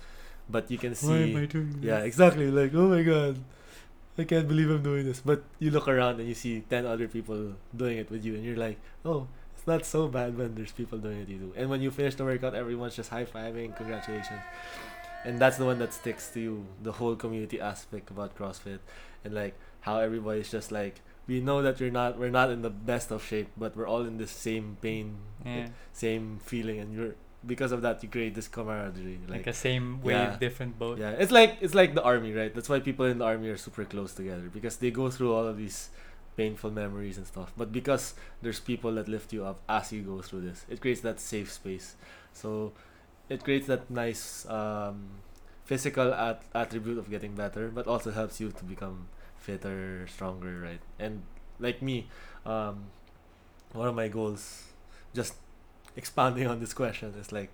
but 0.48 0.70
you 0.70 0.78
can 0.78 0.94
see. 0.94 1.06
doing 1.46 1.78
Yeah, 1.82 2.00
exactly. 2.00 2.50
Like, 2.50 2.72
oh 2.74 2.88
my 2.88 3.02
god, 3.04 3.36
I 4.16 4.24
can't 4.24 4.48
believe 4.48 4.70
I'm 4.70 4.82
doing 4.82 5.04
this. 5.04 5.20
But 5.20 5.44
you 5.60 5.70
look 5.70 5.86
around 5.88 6.18
and 6.20 6.28
you 6.28 6.34
see 6.34 6.64
10 6.68 6.86
other 6.86 7.08
people 7.08 7.52
doing 7.76 7.98
it 7.98 8.10
with 8.10 8.24
you, 8.24 8.34
and 8.34 8.44
you're 8.44 8.56
like, 8.56 8.80
oh, 9.04 9.28
it's 9.54 9.66
not 9.66 9.84
so 9.84 10.08
bad 10.08 10.36
when 10.36 10.54
there's 10.54 10.72
people 10.72 10.96
doing 10.98 11.20
it 11.20 11.28
you 11.28 11.38
do. 11.38 11.52
And 11.56 11.68
when 11.68 11.82
you 11.82 11.90
finish 11.90 12.14
the 12.16 12.24
workout, 12.24 12.54
everyone's 12.54 12.96
just 12.96 13.10
high 13.10 13.24
fiving, 13.28 13.76
congratulations. 13.76 14.40
And 15.24 15.38
that's 15.38 15.56
the 15.56 15.64
one 15.64 15.78
that 15.78 15.92
sticks 15.94 16.28
to 16.34 16.40
you 16.40 16.66
the 16.82 16.92
whole 16.92 17.14
community 17.16 17.60
aspect 17.60 18.10
about 18.10 18.36
CrossFit, 18.36 18.80
and 19.24 19.34
like 19.34 19.54
how 19.80 19.98
everybody's 19.98 20.50
just 20.50 20.72
like, 20.72 21.00
we 21.26 21.40
know 21.40 21.62
that 21.62 21.78
you're 21.80 21.90
not, 21.92 22.18
we're 22.18 22.30
not 22.30 22.50
in 22.50 22.62
the 22.62 22.70
best 22.70 23.10
of 23.12 23.22
shape, 23.24 23.48
but 23.56 23.76
we're 23.76 23.86
all 23.86 24.02
in 24.04 24.18
the 24.18 24.26
same 24.26 24.76
pain, 24.80 25.16
Yeah. 25.44 25.68
same 25.92 26.40
feeling, 26.42 26.78
and 26.80 26.94
you're 26.94 27.14
because 27.44 27.72
of 27.72 27.82
that 27.82 28.00
you 28.04 28.08
create 28.08 28.36
this 28.36 28.46
camaraderie. 28.46 29.18
Like, 29.28 29.48
a 29.48 29.52
same 29.52 30.00
wave, 30.00 30.14
yeah. 30.14 30.36
different 30.38 30.78
boat. 30.78 30.98
Yeah, 30.98 31.10
it's 31.10 31.32
like 31.32 31.56
it's 31.60 31.74
like 31.74 31.94
the 31.94 32.02
army, 32.02 32.32
right? 32.32 32.54
That's 32.54 32.68
why 32.68 32.78
people 32.80 33.06
in 33.06 33.18
the 33.18 33.24
army 33.24 33.48
are 33.48 33.56
super 33.56 33.84
close 33.84 34.12
together 34.14 34.48
because 34.52 34.76
they 34.76 34.90
go 34.92 35.10
through 35.10 35.32
all 35.34 35.46
of 35.46 35.56
these 35.56 35.90
painful 36.36 36.70
memories 36.70 37.18
and 37.18 37.26
stuff. 37.26 37.52
But 37.56 37.72
because 37.72 38.14
there's 38.42 38.60
people 38.60 38.94
that 38.94 39.08
lift 39.08 39.32
you 39.32 39.44
up 39.44 39.60
as 39.68 39.92
you 39.92 40.02
go 40.02 40.22
through 40.22 40.42
this, 40.42 40.64
it 40.68 40.80
creates 40.80 41.00
that 41.02 41.18
safe 41.20 41.50
space. 41.52 41.96
So 42.32 42.72
it 43.32 43.44
creates 43.44 43.66
that 43.66 43.90
nice 43.90 44.46
um, 44.48 45.08
physical 45.64 46.12
at- 46.14 46.42
attribute 46.54 46.98
of 46.98 47.10
getting 47.10 47.34
better, 47.34 47.68
but 47.68 47.86
also 47.86 48.10
helps 48.10 48.40
you 48.40 48.50
to 48.50 48.64
become 48.64 49.08
fitter, 49.38 50.06
stronger, 50.08 50.60
right? 50.60 50.80
And 50.98 51.22
like 51.58 51.82
me, 51.82 52.08
um, 52.46 52.84
one 53.72 53.88
of 53.88 53.94
my 53.94 54.08
goals, 54.08 54.64
just 55.14 55.34
expanding 55.96 56.46
on 56.46 56.60
this 56.60 56.74
question, 56.74 57.14
is 57.18 57.32
like 57.32 57.50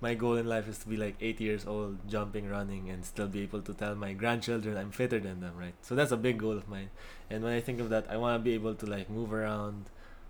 my 0.00 0.14
goal 0.14 0.36
in 0.36 0.46
life 0.46 0.68
is 0.68 0.78
to 0.78 0.88
be 0.88 0.96
like 0.96 1.16
eight 1.20 1.40
years 1.40 1.66
old, 1.66 1.98
jumping, 2.08 2.48
running, 2.48 2.88
and 2.88 3.04
still 3.04 3.26
be 3.26 3.42
able 3.42 3.62
to 3.62 3.74
tell 3.74 3.94
my 3.94 4.12
grandchildren 4.12 4.76
I'm 4.76 4.90
fitter 4.92 5.18
than 5.18 5.40
them, 5.40 5.56
right? 5.58 5.74
So 5.82 5.94
that's 5.94 6.12
a 6.12 6.16
big 6.16 6.38
goal 6.38 6.56
of 6.56 6.68
mine. 6.68 6.90
And 7.30 7.42
when 7.42 7.52
I 7.52 7.60
think 7.60 7.80
of 7.80 7.90
that, 7.90 8.06
I 8.08 8.16
want 8.16 8.38
to 8.40 8.44
be 8.44 8.54
able 8.54 8.74
to 8.76 8.86
like 8.86 9.10
move 9.10 9.32
around, 9.32 9.86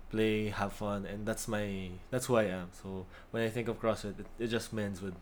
play, 0.09 0.49
have 0.49 0.73
fun, 0.73 1.05
and 1.05 1.25
that's 1.25 1.47
my 1.47 1.89
that's 2.11 2.25
who 2.27 2.35
I 2.35 2.43
am. 2.49 2.69
So 2.71 3.05
when 3.31 3.43
I 3.43 3.49
think 3.49 3.67
of 3.67 3.79
CrossFit, 3.81 4.19
it, 4.19 4.25
it 4.39 4.47
just 4.47 4.73
mends 4.73 5.01
with 5.01 5.13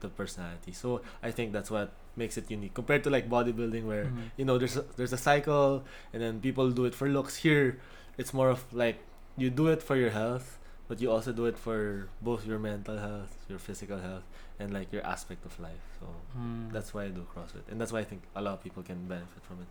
the 0.00 0.08
personality. 0.08 0.72
So 0.72 1.00
I 1.22 1.30
think 1.30 1.52
that's 1.52 1.70
what 1.70 1.92
makes 2.16 2.36
it 2.36 2.50
unique 2.50 2.74
compared 2.74 3.02
to 3.04 3.10
like 3.10 3.28
bodybuilding, 3.28 3.84
where 3.84 4.06
Mhm. 4.06 4.30
you 4.36 4.44
know 4.44 4.58
there's 4.58 4.76
a, 4.76 4.84
there's 4.96 5.12
a 5.12 5.18
cycle, 5.18 5.84
and 6.12 6.22
then 6.22 6.40
people 6.40 6.70
do 6.70 6.84
it 6.84 6.94
for 6.94 7.08
looks. 7.08 7.36
Here, 7.46 7.78
it's 8.16 8.32
more 8.34 8.50
of 8.50 8.60
like 8.72 8.98
you 9.36 9.50
do 9.50 9.68
it 9.68 9.82
for 9.82 9.96
your 9.96 10.10
health, 10.10 10.58
but 10.88 11.00
you 11.00 11.10
also 11.10 11.32
do 11.32 11.46
it 11.46 11.56
for 11.58 12.08
both 12.22 12.46
your 12.46 12.58
mental 12.58 12.98
health, 12.98 13.32
your 13.48 13.58
physical 13.58 13.98
health, 13.98 14.24
and 14.58 14.72
like 14.72 14.92
your 14.92 15.04
aspect 15.06 15.44
of 15.46 15.58
life. 15.60 15.84
So 16.00 16.06
Mm. 16.36 16.72
that's 16.72 16.92
why 16.94 17.04
I 17.04 17.10
do 17.10 17.26
CrossFit, 17.34 17.66
and 17.70 17.80
that's 17.80 17.92
why 17.92 18.00
I 18.00 18.04
think 18.04 18.22
a 18.34 18.42
lot 18.42 18.54
of 18.54 18.62
people 18.62 18.82
can 18.82 19.06
benefit 19.08 19.42
from 19.42 19.62
it. 19.62 19.68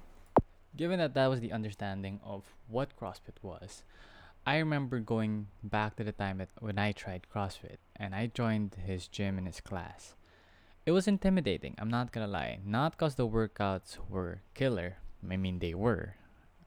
Given 0.76 1.00
that 1.00 1.14
that 1.16 1.28
was 1.28 1.40
the 1.40 1.52
understanding 1.52 2.20
of 2.24 2.44
what 2.68 2.96
CrossFit 3.00 3.40
was, 3.42 3.84
I 4.48 4.60
remember 4.60 5.02
going 5.02 5.48
back 5.62 5.98
to 5.98 6.06
the 6.06 6.14
time 6.14 6.38
that 6.38 6.48
when 6.62 6.80
I 6.80 6.94
tried 6.94 7.28
CrossFit 7.28 7.84
and 7.98 8.16
I 8.16 8.28
joined 8.28 8.78
his 8.80 9.10
gym 9.10 9.38
and 9.38 9.46
his 9.46 9.60
class. 9.60 10.16
It 10.86 10.92
was 10.92 11.06
intimidating, 11.06 11.76
I'm 11.78 11.90
not 11.90 12.14
gonna 12.14 12.32
lie. 12.32 12.60
Not 12.64 12.94
because 12.94 13.16
the 13.16 13.28
workouts 13.28 13.98
were 14.08 14.40
killer. 14.54 15.00
I 15.30 15.36
mean 15.36 15.60
they 15.60 15.74
were. 15.74 16.16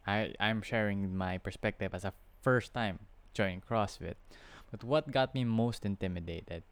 I, 0.06 0.34
I'm 0.38 0.60
sharing 0.60 1.16
my 1.16 1.38
perspective 1.38 1.94
as 1.94 2.04
a 2.04 2.12
first 2.42 2.74
time 2.74 2.98
joining 3.32 3.62
CrossFit. 3.62 4.16
But 4.70 4.84
what 4.84 5.10
got 5.10 5.34
me 5.34 5.44
most 5.44 5.86
intimidated 5.86 6.64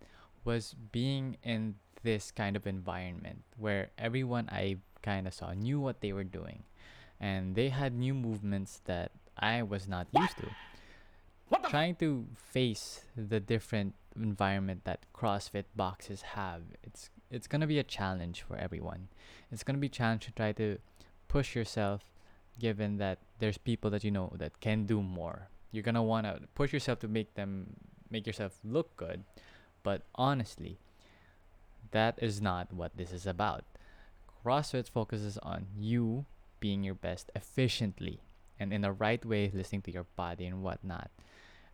was 0.44 0.74
being 0.92 1.38
in 1.42 1.76
this 2.02 2.30
kind 2.30 2.54
of 2.54 2.66
environment 2.66 3.44
where 3.56 3.92
everyone 3.96 4.50
I 4.52 4.76
kind 5.00 5.26
of 5.26 5.32
saw 5.32 5.54
knew 5.54 5.80
what 5.80 6.02
they 6.02 6.12
were 6.12 6.22
doing 6.22 6.64
and 7.18 7.54
they 7.54 7.70
had 7.70 7.94
new 7.94 8.12
movements 8.12 8.82
that 8.84 9.12
I 9.38 9.62
was 9.62 9.88
not 9.88 10.08
used 10.12 10.36
to. 10.36 10.50
Trying 11.68 11.96
to 11.96 12.24
face 12.34 13.02
the 13.14 13.40
different 13.40 13.94
environment 14.16 14.84
that 14.84 15.04
CrossFit 15.14 15.64
boxes 15.76 16.22
have, 16.22 16.62
it's 16.82 17.10
it's 17.30 17.46
gonna 17.46 17.66
be 17.66 17.78
a 17.78 17.84
challenge 17.84 18.40
for 18.40 18.56
everyone. 18.56 19.08
It's 19.52 19.62
gonna 19.62 19.78
be 19.78 19.88
a 19.88 19.90
challenge 19.90 20.24
to 20.24 20.32
try 20.32 20.52
to 20.52 20.78
push 21.28 21.54
yourself, 21.54 22.04
given 22.58 22.96
that 22.98 23.18
there's 23.38 23.58
people 23.58 23.90
that 23.90 24.02
you 24.02 24.10
know 24.10 24.32
that 24.36 24.60
can 24.60 24.86
do 24.86 25.02
more. 25.02 25.48
You're 25.70 25.82
gonna 25.82 26.02
wanna 26.02 26.40
push 26.54 26.72
yourself 26.72 27.00
to 27.00 27.08
make 27.08 27.34
them 27.34 27.76
make 28.08 28.26
yourself 28.26 28.58
look 28.64 28.96
good, 28.96 29.24
but 29.82 30.02
honestly, 30.14 30.78
that 31.90 32.18
is 32.22 32.40
not 32.40 32.72
what 32.72 32.96
this 32.96 33.12
is 33.12 33.26
about. 33.26 33.64
CrossFit 34.42 34.88
focuses 34.88 35.36
on 35.38 35.66
you 35.76 36.24
being 36.60 36.82
your 36.82 36.94
best 36.94 37.30
efficiently 37.34 38.22
and 38.58 38.72
in 38.72 38.80
the 38.80 38.92
right 38.92 39.24
way, 39.24 39.50
listening 39.52 39.82
to 39.82 39.92
your 39.92 40.06
body 40.16 40.46
and 40.46 40.62
whatnot. 40.62 41.10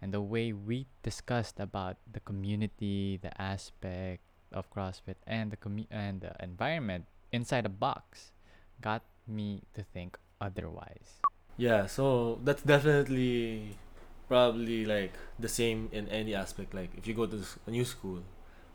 And 0.04 0.12
the 0.12 0.20
way 0.20 0.52
we 0.52 0.84
discussed 1.00 1.56
about 1.56 1.96
the 2.04 2.20
community, 2.20 3.16
the 3.16 3.32
aspect 3.40 4.20
of 4.52 4.68
CrossFit, 4.68 5.16
and 5.25 5.49
the 5.49 5.56
commu- 5.56 5.88
and 5.88 6.20
the 6.20 6.37
environment 6.44 7.08
inside 7.32 7.64
a 7.64 7.73
box, 7.73 8.37
got 8.84 9.00
me 9.25 9.64
to 9.73 9.80
think 9.80 10.20
otherwise. 10.44 11.25
Yeah, 11.56 11.88
so 11.88 12.37
that's 12.44 12.61
definitely 12.61 13.80
probably 14.28 14.84
like 14.84 15.16
the 15.40 15.49
same 15.49 15.88
in 15.88 16.04
any 16.12 16.37
aspect. 16.37 16.76
Like 16.76 16.92
if 17.00 17.08
you 17.08 17.16
go 17.16 17.25
to 17.25 17.40
a 17.64 17.70
new 17.73 17.88
school 17.88 18.20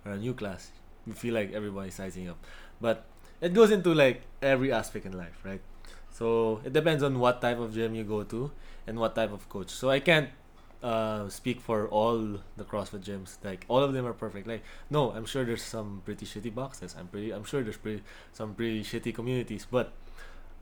or 0.10 0.14
a 0.14 0.18
new 0.18 0.34
class, 0.34 0.74
you 1.06 1.14
feel 1.14 1.36
like 1.38 1.54
everybody's 1.54 1.94
sizing 1.94 2.26
up. 2.28 2.42
But 2.82 3.06
it 3.40 3.54
goes 3.54 3.70
into 3.70 3.94
like 3.94 4.26
every 4.42 4.74
aspect 4.74 5.06
in 5.06 5.14
life, 5.14 5.38
right? 5.46 5.62
So 6.10 6.60
it 6.66 6.74
depends 6.74 7.04
on 7.04 7.20
what 7.22 7.40
type 7.40 7.60
of 7.60 7.72
gym 7.72 7.94
you 7.94 8.04
go 8.04 8.24
to 8.24 8.50
and 8.88 8.98
what 8.98 9.14
type 9.14 9.32
of 9.32 9.48
coach. 9.48 9.70
So 9.70 9.92
I 9.92 10.00
can't 10.00 10.34
uh, 10.82 11.28
speak 11.28 11.60
for 11.60 11.88
all 11.88 12.40
the 12.56 12.64
CrossFit 12.64 13.04
gyms. 13.04 13.38
Like 13.44 13.66
all 13.68 13.84
of 13.84 13.94
them 13.94 14.06
are 14.06 14.14
perfect. 14.14 14.48
Like 14.48 14.64
no, 14.90 15.12
I'm 15.12 15.26
sure 15.26 15.44
there's 15.44 15.64
some 15.64 16.02
pretty 16.06 16.26
shitty 16.26 16.54
boxes. 16.54 16.96
I'm 16.98 17.08
pretty. 17.08 17.32
I'm 17.32 17.44
sure 17.44 17.64
there's 17.64 17.78
pretty 17.78 18.04
some 18.32 18.56
pretty 18.56 18.84
shitty 18.84 19.14
communities. 19.14 19.68
But 19.70 19.94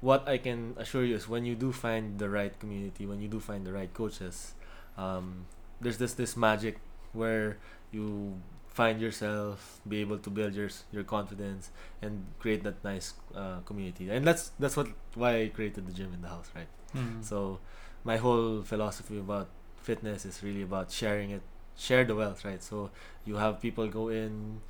what 0.02 0.28
I 0.28 0.38
can 0.38 0.76
assure 0.78 1.04
you 1.04 1.16
is 1.16 1.28
when 1.28 1.46
you 1.46 1.56
do 1.56 1.72
find 1.72 2.20
the 2.20 2.30
right 2.30 2.58
community, 2.60 3.06
when 3.06 3.22
you 3.22 3.28
do 3.28 3.40
find 3.40 3.66
the 3.66 3.74
right 3.74 3.94
coaches, 3.94 4.54
um, 4.98 5.46
there's 5.82 5.98
this 5.98 6.14
this 6.14 6.36
magic 6.36 6.80
where 7.14 7.58
you 7.92 8.42
find 8.78 9.02
yourself, 9.02 9.82
be 9.88 9.98
able 10.02 10.20
to 10.20 10.30
build 10.30 10.54
your 10.54 10.70
your 10.92 11.04
confidence, 11.04 11.72
and 12.02 12.26
create 12.40 12.64
that 12.64 12.84
nice 12.84 13.14
uh, 13.36 13.60
community. 13.66 14.10
And 14.10 14.26
that's 14.26 14.52
that's 14.60 14.78
what 14.78 14.88
why 15.16 15.42
I 15.42 15.48
created 15.50 15.88
the 15.88 15.94
gym 15.94 16.14
in 16.14 16.22
the 16.22 16.30
house, 16.30 16.50
right? 16.56 16.70
Mm. 16.96 17.24
So 17.24 17.60
my 18.04 18.18
whole 18.18 18.62
philosophy 18.62 19.18
about 19.18 19.50
fitness 19.88 20.26
is 20.26 20.44
really 20.44 20.64
about 20.70 20.92
sharing 20.92 21.30
it, 21.32 21.42
share 21.78 22.04
the 22.04 22.16
wealth, 22.16 22.44
right? 22.46 22.62
So 22.64 22.92
you 23.26 23.36
have 23.44 23.62
people 23.62 23.88
go 23.88 24.10
in 24.10 24.62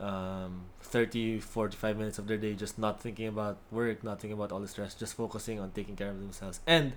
um 0.00 0.52
30 0.80 1.40
45 1.40 1.96
minutes 1.98 2.18
of 2.18 2.26
their 2.26 2.38
day 2.38 2.54
just 2.54 2.78
not 2.78 3.02
thinking 3.04 3.28
about 3.28 3.58
work 3.70 4.02
not 4.02 4.18
thinking 4.18 4.32
about 4.32 4.50
all 4.50 4.60
the 4.64 4.70
stress 4.74 4.94
just 4.94 5.12
focusing 5.12 5.60
on 5.60 5.70
taking 5.72 5.96
care 5.96 6.08
of 6.10 6.18
themselves. 6.20 6.60
And 6.66 6.94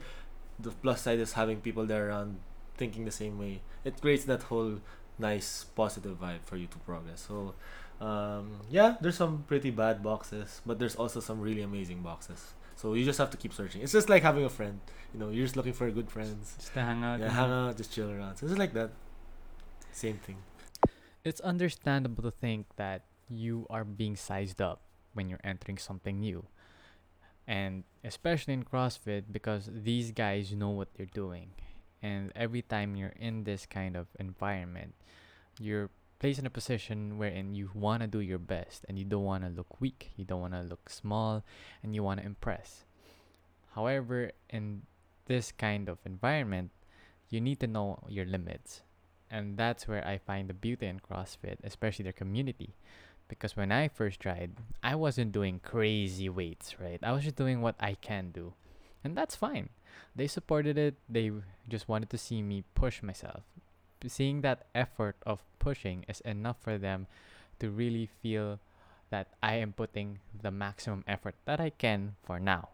the 0.60 0.72
plus 0.72 1.02
side 1.02 1.20
is 1.20 1.34
having 1.34 1.60
people 1.60 1.86
there 1.86 2.08
around 2.10 2.40
thinking 2.78 3.06
the 3.06 3.12
same 3.12 3.38
way. 3.38 3.62
It 3.84 4.00
creates 4.02 4.26
that 4.26 4.44
whole 4.44 4.80
nice 5.20 5.66
positive 5.76 6.16
vibe 6.20 6.44
for 6.46 6.56
you 6.58 6.68
to 6.68 6.78
progress. 6.80 7.28
So 7.28 7.56
um 8.02 8.62
yeah 8.70 8.96
there's 9.02 9.18
some 9.18 9.44
pretty 9.48 9.70
bad 9.70 10.02
boxes 10.02 10.62
but 10.66 10.80
there's 10.80 10.96
also 10.96 11.20
some 11.20 11.40
really 11.40 11.62
amazing 11.62 12.02
boxes 12.02 12.54
so 12.84 12.94
you 12.94 13.06
just 13.06 13.18
have 13.18 13.32
to 13.32 13.38
keep 13.38 13.54
searching 13.54 13.82
it's 13.82 13.94
just 13.94 14.10
like 14.10 14.22
having 14.22 14.44
a 14.44 14.50
friend 14.50 14.80
you 15.14 15.20
know 15.20 15.30
you're 15.32 15.46
just 15.46 15.56
looking 15.56 15.72
for 15.74 15.90
good 15.90 16.12
friends 16.12 16.54
Just 16.60 16.74
to 16.74 16.82
hang 16.82 17.02
out. 17.04 17.20
yeah 17.20 17.30
hang 17.30 17.50
out 17.50 17.78
just 17.78 17.94
chill 17.96 18.12
around 18.12 18.36
so 18.38 18.46
it's 18.46 18.58
like 18.60 18.74
that 18.74 18.92
same 19.94 20.18
thing 20.18 20.38
It's 21.24 21.40
understandable 21.40 22.24
to 22.24 22.32
think 22.36 22.68
that 22.76 23.06
you 23.30 23.66
are 23.70 23.86
being 23.88 24.16
sized 24.20 24.60
up 24.62 24.82
when 25.16 25.30
you're 25.30 25.40
entering 25.44 25.78
something 25.80 26.20
new. 26.20 26.44
And 27.48 27.84
especially 28.04 28.54
in 28.60 28.64
CrossFit 28.68 29.32
because 29.32 29.70
these 29.72 30.12
guys 30.12 30.52
know 30.52 30.70
what 30.76 30.90
they're 30.96 31.06
doing. 31.24 31.56
And 32.02 32.32
every 32.36 32.62
time 32.62 32.98
you're 33.00 33.16
in 33.16 33.48
this 33.48 33.64
kind 33.66 33.96
of 33.96 34.08
environment, 34.20 34.96
you're 35.60 35.90
placed 36.24 36.40
in 36.40 36.46
a 36.46 36.50
position 36.50 37.18
wherein 37.18 37.54
you 37.54 37.70
want 37.76 38.00
to 38.00 38.08
do 38.08 38.22
your 38.24 38.40
best 38.40 38.86
and 38.88 38.98
you 38.98 39.04
don't 39.04 39.28
want 39.28 39.44
to 39.44 39.50
look 39.50 39.82
weak, 39.82 40.12
you 40.16 40.24
don't 40.24 40.40
want 40.40 40.54
to 40.54 40.62
look 40.62 40.88
small, 40.88 41.44
and 41.84 41.94
you 41.94 42.02
want 42.02 42.18
to 42.22 42.26
impress. 42.26 42.86
However, 43.76 44.32
in 44.50 44.84
this 45.28 45.52
kind 45.52 45.90
of 45.90 45.98
environment, 46.06 46.72
you 47.30 47.42
need 47.42 47.60
to 47.60 47.68
know 47.68 48.00
your 48.08 48.24
limits 48.24 48.84
and 49.30 49.58
that's 49.58 49.86
where 49.86 50.08
I 50.08 50.20
find 50.20 50.48
the 50.48 50.54
beauty 50.54 50.86
in 50.86 51.02
CrossFit, 51.02 51.58
especially 51.64 52.04
their 52.04 52.14
community. 52.14 52.76
Because 53.28 53.58
when 53.58 53.72
I 53.72 53.90
first 53.90 54.22
tried, 54.22 54.52
I 54.84 54.96
wasn't 54.96 55.34
doing 55.34 55.60
crazy 55.60 56.30
weights, 56.30 56.80
right? 56.80 57.00
I 57.04 57.12
was 57.12 57.24
just 57.24 57.36
doing 57.36 57.60
what 57.60 57.76
I 57.82 57.96
can 57.96 58.30
do. 58.30 58.54
And 59.04 59.18
that's 59.18 59.36
fine. 59.36 59.70
They 60.16 60.28
supported 60.28 60.78
it. 60.78 60.96
They 61.10 61.32
just 61.68 61.90
wanted 61.90 62.12
to 62.12 62.18
see 62.18 62.44
me 62.44 62.64
push 62.76 63.02
myself. 63.02 63.42
Seeing 64.08 64.42
that 64.42 64.66
effort 64.76 65.16
of 65.26 65.44
pushing 65.60 66.04
is 66.08 66.20
enough 66.22 66.58
for 66.60 66.78
them 66.78 67.08
to 67.60 67.70
really 67.70 68.10
feel 68.22 68.60
that 69.10 69.28
I 69.42 69.56
am 69.56 69.74
putting 69.74 70.20
the 70.42 70.52
maximum 70.52 71.04
effort 71.08 71.36
that 71.46 71.60
I 71.60 71.70
can 71.70 72.16
for 72.24 72.40
now. 72.40 72.70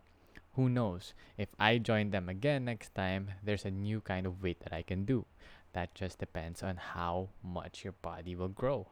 Who 0.55 0.69
knows? 0.69 1.13
If 1.37 1.49
I 1.59 1.77
join 1.77 2.09
them 2.09 2.29
again 2.29 2.65
next 2.65 2.95
time, 2.95 3.31
there's 3.43 3.65
a 3.65 3.71
new 3.71 4.01
kind 4.01 4.25
of 4.25 4.41
weight 4.41 4.61
that 4.61 4.73
I 4.73 4.81
can 4.81 5.05
do. 5.05 5.25
That 5.73 5.93
just 5.93 6.17
depends 6.17 6.63
on 6.63 6.77
how 6.77 7.29
much 7.43 7.83
your 7.83 7.93
body 8.01 8.35
will 8.35 8.49
grow. 8.49 8.87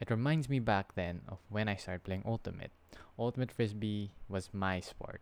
It 0.00 0.10
reminds 0.10 0.48
me 0.48 0.58
back 0.58 0.94
then 0.94 1.22
of 1.28 1.38
when 1.48 1.68
I 1.68 1.76
started 1.76 2.04
playing 2.04 2.24
Ultimate. 2.26 2.72
Ultimate 3.18 3.52
Frisbee 3.52 4.10
was 4.28 4.50
my 4.52 4.80
sport, 4.80 5.20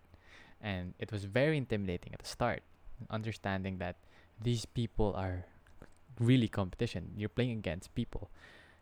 and 0.60 0.94
it 0.98 1.12
was 1.12 1.24
very 1.24 1.56
intimidating 1.56 2.12
at 2.12 2.20
the 2.20 2.26
start. 2.26 2.62
Understanding 3.08 3.78
that 3.78 3.96
these 4.42 4.64
people 4.64 5.14
are 5.16 5.44
really 6.18 6.48
competition. 6.48 7.12
You're 7.16 7.28
playing 7.28 7.58
against 7.58 7.94
people, 7.94 8.30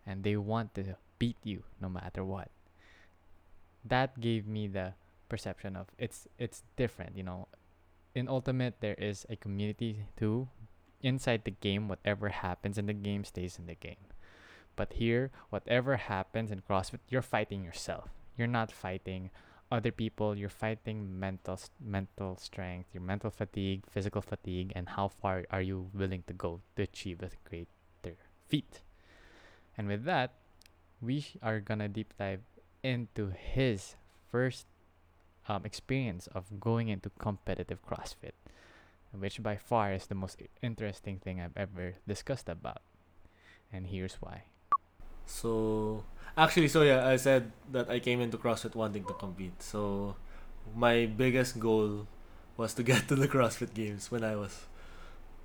and 0.06 0.22
they 0.24 0.36
want 0.36 0.74
to 0.74 0.96
beat 1.18 1.36
you 1.42 1.64
no 1.80 1.88
matter 1.88 2.24
what. 2.24 2.50
That 3.84 4.20
gave 4.20 4.46
me 4.46 4.66
the 4.66 4.94
perception 5.28 5.76
of 5.76 5.88
it's 5.98 6.26
it's 6.38 6.62
different, 6.76 7.16
you 7.16 7.22
know. 7.22 7.48
In 8.14 8.28
Ultimate, 8.28 8.80
there 8.80 8.96
is 8.98 9.26
a 9.28 9.36
community 9.36 10.06
too 10.16 10.48
inside 11.02 11.44
the 11.44 11.52
game, 11.52 11.88
whatever 11.88 12.28
happens 12.28 12.78
in 12.78 12.86
the 12.86 12.92
game 12.92 13.24
stays 13.24 13.58
in 13.58 13.66
the 13.66 13.74
game. 13.74 14.10
But 14.76 14.94
here, 14.94 15.30
whatever 15.50 15.96
happens 15.96 16.50
in 16.50 16.62
CrossFit, 16.62 17.00
you're 17.08 17.22
fighting 17.22 17.64
yourself. 17.64 18.10
You're 18.36 18.46
not 18.46 18.70
fighting 18.70 19.30
other 19.70 19.92
people. 19.92 20.36
You're 20.36 20.48
fighting 20.48 21.18
mental 21.18 21.58
mental 21.80 22.36
strength, 22.36 22.90
your 22.92 23.02
mental 23.02 23.30
fatigue, 23.30 23.84
physical 23.90 24.22
fatigue, 24.22 24.72
and 24.74 24.88
how 24.88 25.08
far 25.08 25.44
are 25.50 25.62
you 25.62 25.90
willing 25.92 26.24
to 26.26 26.32
go 26.32 26.60
to 26.76 26.82
achieve 26.82 27.22
a 27.22 27.30
greater 27.48 28.16
feat. 28.48 28.80
And 29.76 29.88
with 29.88 30.04
that, 30.04 30.34
we 31.00 31.26
are 31.42 31.60
gonna 31.60 31.88
deep 31.88 32.14
dive 32.18 32.42
into 32.82 33.30
his 33.30 33.94
first 34.30 34.66
um, 35.48 35.64
experience 35.64 36.28
of 36.34 36.60
going 36.60 36.88
into 36.88 37.10
competitive 37.18 37.84
CrossFit, 37.86 38.36
which 39.12 39.42
by 39.42 39.56
far 39.56 39.92
is 39.92 40.06
the 40.06 40.14
most 40.14 40.42
interesting 40.62 41.18
thing 41.18 41.40
I've 41.40 41.56
ever 41.56 41.96
discussed 42.06 42.48
about. 42.48 42.82
And 43.72 43.86
here's 43.86 44.16
why. 44.20 44.44
So 45.28 46.04
actually, 46.36 46.68
so 46.68 46.82
yeah, 46.82 47.06
I 47.06 47.16
said 47.16 47.52
that 47.70 47.90
I 47.90 48.00
came 48.00 48.20
into 48.20 48.38
CrossFit 48.38 48.74
wanting 48.74 49.04
to 49.04 49.12
compete. 49.12 49.62
So 49.62 50.16
my 50.74 51.04
biggest 51.06 51.60
goal 51.60 52.08
was 52.56 52.72
to 52.74 52.82
get 52.90 53.06
to 53.08 53.14
the 53.14 53.28
CrossFit 53.28 53.74
Games 53.74 54.10
when 54.10 54.24
I 54.24 54.34
was 54.34 54.66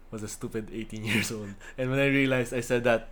was 0.10 0.24
a 0.24 0.28
stupid 0.28 0.70
18 0.72 1.04
years 1.04 1.32
old. 1.32 1.54
And 1.78 1.90
when 1.90 2.00
I 2.00 2.08
realized, 2.08 2.54
I 2.54 2.62
said 2.62 2.84
that 2.86 3.10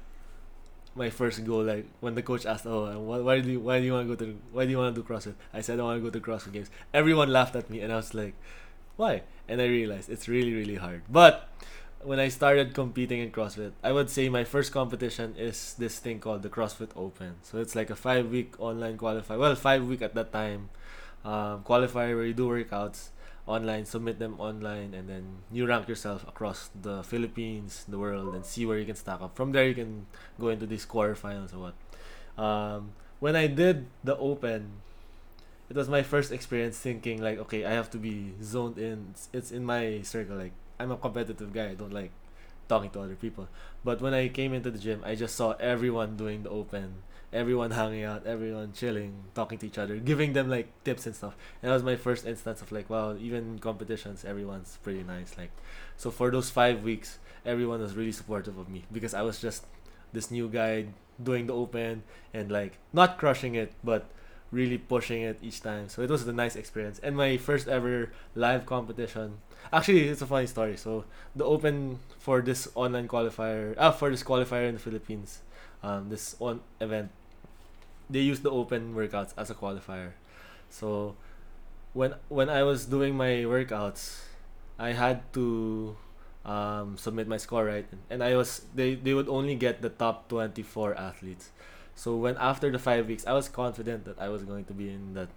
my 0.96 1.10
first 1.10 1.44
goal, 1.46 1.63
like 1.63 1.86
when 2.00 2.16
the 2.16 2.24
coach 2.24 2.46
asked, 2.46 2.66
"Oh, 2.66 2.88
why, 3.00 3.20
why 3.20 3.40
do 3.42 3.51
you 3.51 3.60
why 3.60 3.80
do 3.80 3.86
you 3.86 3.94
want 3.94 4.08
to 4.08 4.16
go 4.16 4.25
to 4.25 4.38
why 4.51 4.66
do 4.66 4.72
you 4.72 4.78
want 4.78 4.96
to 4.96 5.01
do 5.01 5.08
CrossFit?" 5.08 5.36
I 5.54 5.62
said 5.62 5.80
I 5.80 5.84
want 5.84 6.00
to 6.00 6.04
go 6.04 6.12
to 6.12 6.24
CrossFit 6.24 6.54
Games. 6.54 6.70
Everyone 6.94 7.30
laughed 7.32 7.56
at 7.56 7.70
me, 7.70 7.82
and 7.82 7.92
I 7.92 7.98
was 7.98 8.13
like, 8.13 8.36
"Why?" 8.96 9.24
And 9.48 9.62
I 9.62 9.68
realized 9.68 10.10
it's 10.10 10.28
really 10.28 10.54
really 10.54 10.75
hard. 10.75 11.04
But 11.10 11.48
when 12.03 12.20
I 12.20 12.29
started 12.29 12.74
competing 12.74 13.20
in 13.20 13.31
CrossFit, 13.31 13.72
I 13.84 13.91
would 13.91 14.10
say 14.10 14.29
my 14.29 14.43
first 14.43 14.72
competition 14.72 15.36
is 15.38 15.75
this 15.77 16.00
thing 16.00 16.20
called 16.20 16.41
the 16.43 16.50
CrossFit 16.50 16.89
Open. 16.96 17.36
So 17.43 17.60
it's 17.60 17.75
like 17.75 17.89
a 17.89 17.96
five 17.96 18.29
week 18.29 18.60
online 18.60 18.98
qualifier. 18.98 19.38
Well, 19.38 19.55
five 19.55 19.86
week 19.86 20.01
at 20.01 20.15
that 20.15 20.31
time, 20.31 20.70
um, 21.24 21.63
qualifier 21.63 22.15
where 22.15 22.25
you 22.25 22.34
do 22.34 22.48
workouts 22.48 23.10
online, 23.48 23.86
submit 23.86 24.20
them 24.20 24.39
online, 24.39 24.93
and 24.93 25.10
then 25.10 25.24
you 25.51 25.65
rank 25.67 25.88
yourself 25.88 26.27
across 26.27 26.70
the 26.79 27.03
Philippines, 27.03 27.86
the 27.88 27.98
world, 27.98 28.36
and 28.36 28.46
see 28.46 28.65
where 28.65 28.77
you 28.77 28.86
can 28.86 28.96
stack 28.96 29.22
up. 29.22 29.36
From 29.36 29.51
there, 29.51 29.67
you 29.67 29.75
can 29.75 30.05
go 30.39 30.50
into 30.50 30.65
these 30.65 30.86
quarterfinals 30.86 31.53
or 31.53 31.72
what. 31.72 32.43
Um, 32.43 32.91
when 33.20 33.36
I 33.36 33.48
did 33.48 33.88
the 34.03 34.17
Open, 34.17 34.81
it 35.70 35.75
was 35.75 35.88
my 35.88 36.03
first 36.03 36.31
experience 36.31 36.77
thinking 36.77 37.22
like, 37.22 37.38
okay, 37.39 37.65
I 37.65 37.72
have 37.72 37.89
to 37.91 37.98
be 37.98 38.34
zoned 38.41 38.77
in. 38.77 39.08
It's, 39.12 39.29
it's 39.31 39.51
in 39.51 39.63
my 39.63 40.01
circle. 40.01 40.36
Like 40.36 40.53
I'm 40.82 40.92
a 40.92 40.98
competitive 40.98 41.54
guy. 41.54 41.70
I 41.70 41.76
don't 41.76 41.94
like 41.94 42.12
talking 42.68 42.90
to 42.92 43.02
other 43.02 43.16
people. 43.16 43.48
But 43.84 44.02
when 44.02 44.14
I 44.14 44.28
came 44.30 44.54
into 44.54 44.72
the 44.72 44.80
gym, 44.80 45.02
I 45.06 45.16
just 45.16 45.36
saw 45.36 45.52
everyone 45.60 46.18
doing 46.18 46.44
the 46.44 46.50
Open. 46.50 47.04
Everyone 47.34 47.72
hanging 47.72 48.04
out, 48.04 48.26
everyone 48.28 48.74
chilling, 48.74 49.14
talking 49.34 49.58
to 49.60 49.66
each 49.66 49.78
other, 49.78 49.96
giving 49.96 50.34
them 50.34 50.50
like 50.50 50.68
tips 50.84 51.06
and 51.06 51.16
stuff. 51.16 51.34
And 51.62 51.70
that 51.70 51.74
was 51.76 51.84
my 51.84 51.96
first 51.96 52.26
instance 52.26 52.62
of 52.62 52.74
like, 52.74 52.90
wow, 52.90 53.16
even 53.16 53.58
competitions, 53.60 54.26
everyone's 54.26 54.78
pretty 54.84 55.04
nice. 55.04 55.38
Like, 55.38 55.52
so 55.96 56.12
for 56.12 56.30
those 56.30 56.50
five 56.50 56.84
weeks, 56.84 57.20
everyone 57.46 57.80
was 57.80 57.96
really 57.96 58.12
supportive 58.12 58.58
of 58.58 58.68
me 58.68 58.84
because 58.92 59.14
I 59.14 59.22
was 59.22 59.40
just 59.40 59.66
this 60.12 60.30
new 60.30 60.50
guy 60.50 60.88
doing 61.24 61.48
the 61.48 61.54
open 61.54 62.04
and 62.34 62.52
like 62.52 62.78
not 62.92 63.18
crushing 63.18 63.56
it, 63.56 63.72
but 63.82 64.10
really 64.52 64.78
pushing 64.78 65.22
it 65.22 65.40
each 65.42 65.62
time. 65.62 65.88
So 65.88 66.02
it 66.02 66.10
was 66.10 66.28
a 66.28 66.34
nice 66.34 66.58
experience. 66.58 67.00
And 67.02 67.16
my 67.16 67.38
first 67.38 67.68
ever 67.68 68.12
live 68.36 68.66
competition. 68.66 69.40
Actually, 69.72 70.10
it's 70.10 70.22
a 70.22 70.27
funny 70.27 70.48
story. 70.48 70.77
So 70.77 71.06
the 71.36 71.46
open 71.46 72.00
for 72.20 72.41
this 72.41 72.68
online 72.75 73.08
qualifier, 73.08 73.75
ah, 73.77 73.91
for 73.91 74.10
this 74.10 74.24
qualifier 74.24 74.68
in 74.68 74.75
the 74.75 74.84
Philippines, 74.84 75.41
um, 75.84 76.10
this 76.10 76.36
one 76.39 76.62
event, 76.80 77.12
they 78.10 78.20
used 78.20 78.44
the 78.44 78.51
open 78.51 78.94
workouts 78.96 79.34
as 79.38 79.50
a 79.50 79.56
qualifier. 79.56 80.12
So 80.70 81.15
when 81.94 82.15
when 82.30 82.50
I 82.50 82.63
was 82.63 82.86
doing 82.86 83.15
my 83.15 83.48
workouts, 83.48 84.24
I 84.80 84.91
had 84.91 85.22
to 85.34 85.96
um, 86.46 86.98
submit 86.98 87.27
my 87.27 87.38
score 87.38 87.65
right, 87.65 87.88
and 88.10 88.24
I 88.24 88.36
was 88.36 88.65
they 88.75 88.96
they 88.96 89.13
would 89.13 89.30
only 89.30 89.56
get 89.56 89.82
the 89.82 89.89
top 89.89 90.27
twenty 90.27 90.63
four 90.63 90.96
athletes. 90.96 91.51
So 91.96 92.15
when 92.15 92.36
after 92.38 92.72
the 92.72 92.80
five 92.80 93.08
weeks, 93.08 93.27
I 93.27 93.34
was 93.34 93.48
confident 93.50 94.06
that 94.06 94.20
I 94.20 94.30
was 94.30 94.44
going 94.44 94.65
to 94.65 94.74
be 94.74 94.89
in 94.89 95.13
that 95.13 95.30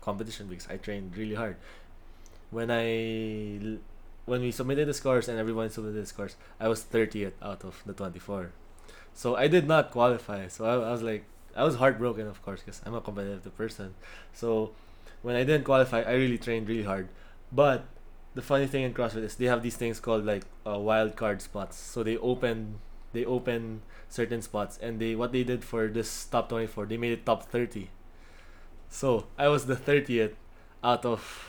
competition 0.00 0.46
because 0.46 0.66
I 0.70 0.76
trained 0.78 1.16
really 1.16 1.34
hard. 1.34 1.56
When 2.50 2.70
I 2.70 3.78
when 4.24 4.40
we 4.42 4.50
submitted 4.50 4.88
the 4.88 4.94
scores 4.94 5.28
and 5.28 5.38
everyone 5.38 5.70
submitted 5.70 6.02
the 6.02 6.06
scores, 6.06 6.36
I 6.60 6.68
was 6.68 6.84
30th 6.84 7.32
out 7.40 7.64
of 7.64 7.82
the 7.86 7.92
24. 7.92 8.52
So 9.14 9.36
I 9.36 9.48
did 9.48 9.66
not 9.66 9.90
qualify. 9.90 10.48
So 10.48 10.64
I, 10.64 10.74
I 10.74 10.92
was 10.92 11.02
like, 11.02 11.24
I 11.56 11.64
was 11.64 11.76
heartbroken, 11.76 12.26
of 12.26 12.42
course, 12.42 12.60
because 12.60 12.82
I'm 12.84 12.94
a 12.94 13.00
competitive 13.00 13.56
person. 13.56 13.94
So 14.34 14.72
when 15.22 15.34
I 15.34 15.44
didn't 15.44 15.64
qualify, 15.64 16.02
I 16.02 16.12
really 16.12 16.38
trained 16.38 16.68
really 16.68 16.84
hard. 16.84 17.08
But 17.50 17.86
the 18.34 18.42
funny 18.42 18.66
thing 18.66 18.82
in 18.84 18.92
CrossFit 18.92 19.24
is 19.24 19.36
they 19.36 19.46
have 19.46 19.62
these 19.62 19.76
things 19.76 19.98
called 19.98 20.26
like 20.26 20.44
uh, 20.66 20.78
wild 20.78 21.16
card 21.16 21.40
spots. 21.40 21.78
So 21.78 22.02
they 22.02 22.18
open 22.18 22.80
they 23.12 23.24
open 23.24 23.82
certain 24.08 24.42
spots 24.42 24.78
and 24.82 25.00
they 25.00 25.14
what 25.14 25.32
they 25.32 25.44
did 25.44 25.64
for 25.64 25.88
this 25.88 26.24
top 26.26 26.48
24 26.48 26.86
they 26.86 26.96
made 26.96 27.12
it 27.12 27.26
top 27.26 27.44
30 27.44 27.88
so 28.88 29.26
i 29.38 29.48
was 29.48 29.66
the 29.66 29.76
30th 29.76 30.34
out 30.82 31.04
of 31.04 31.47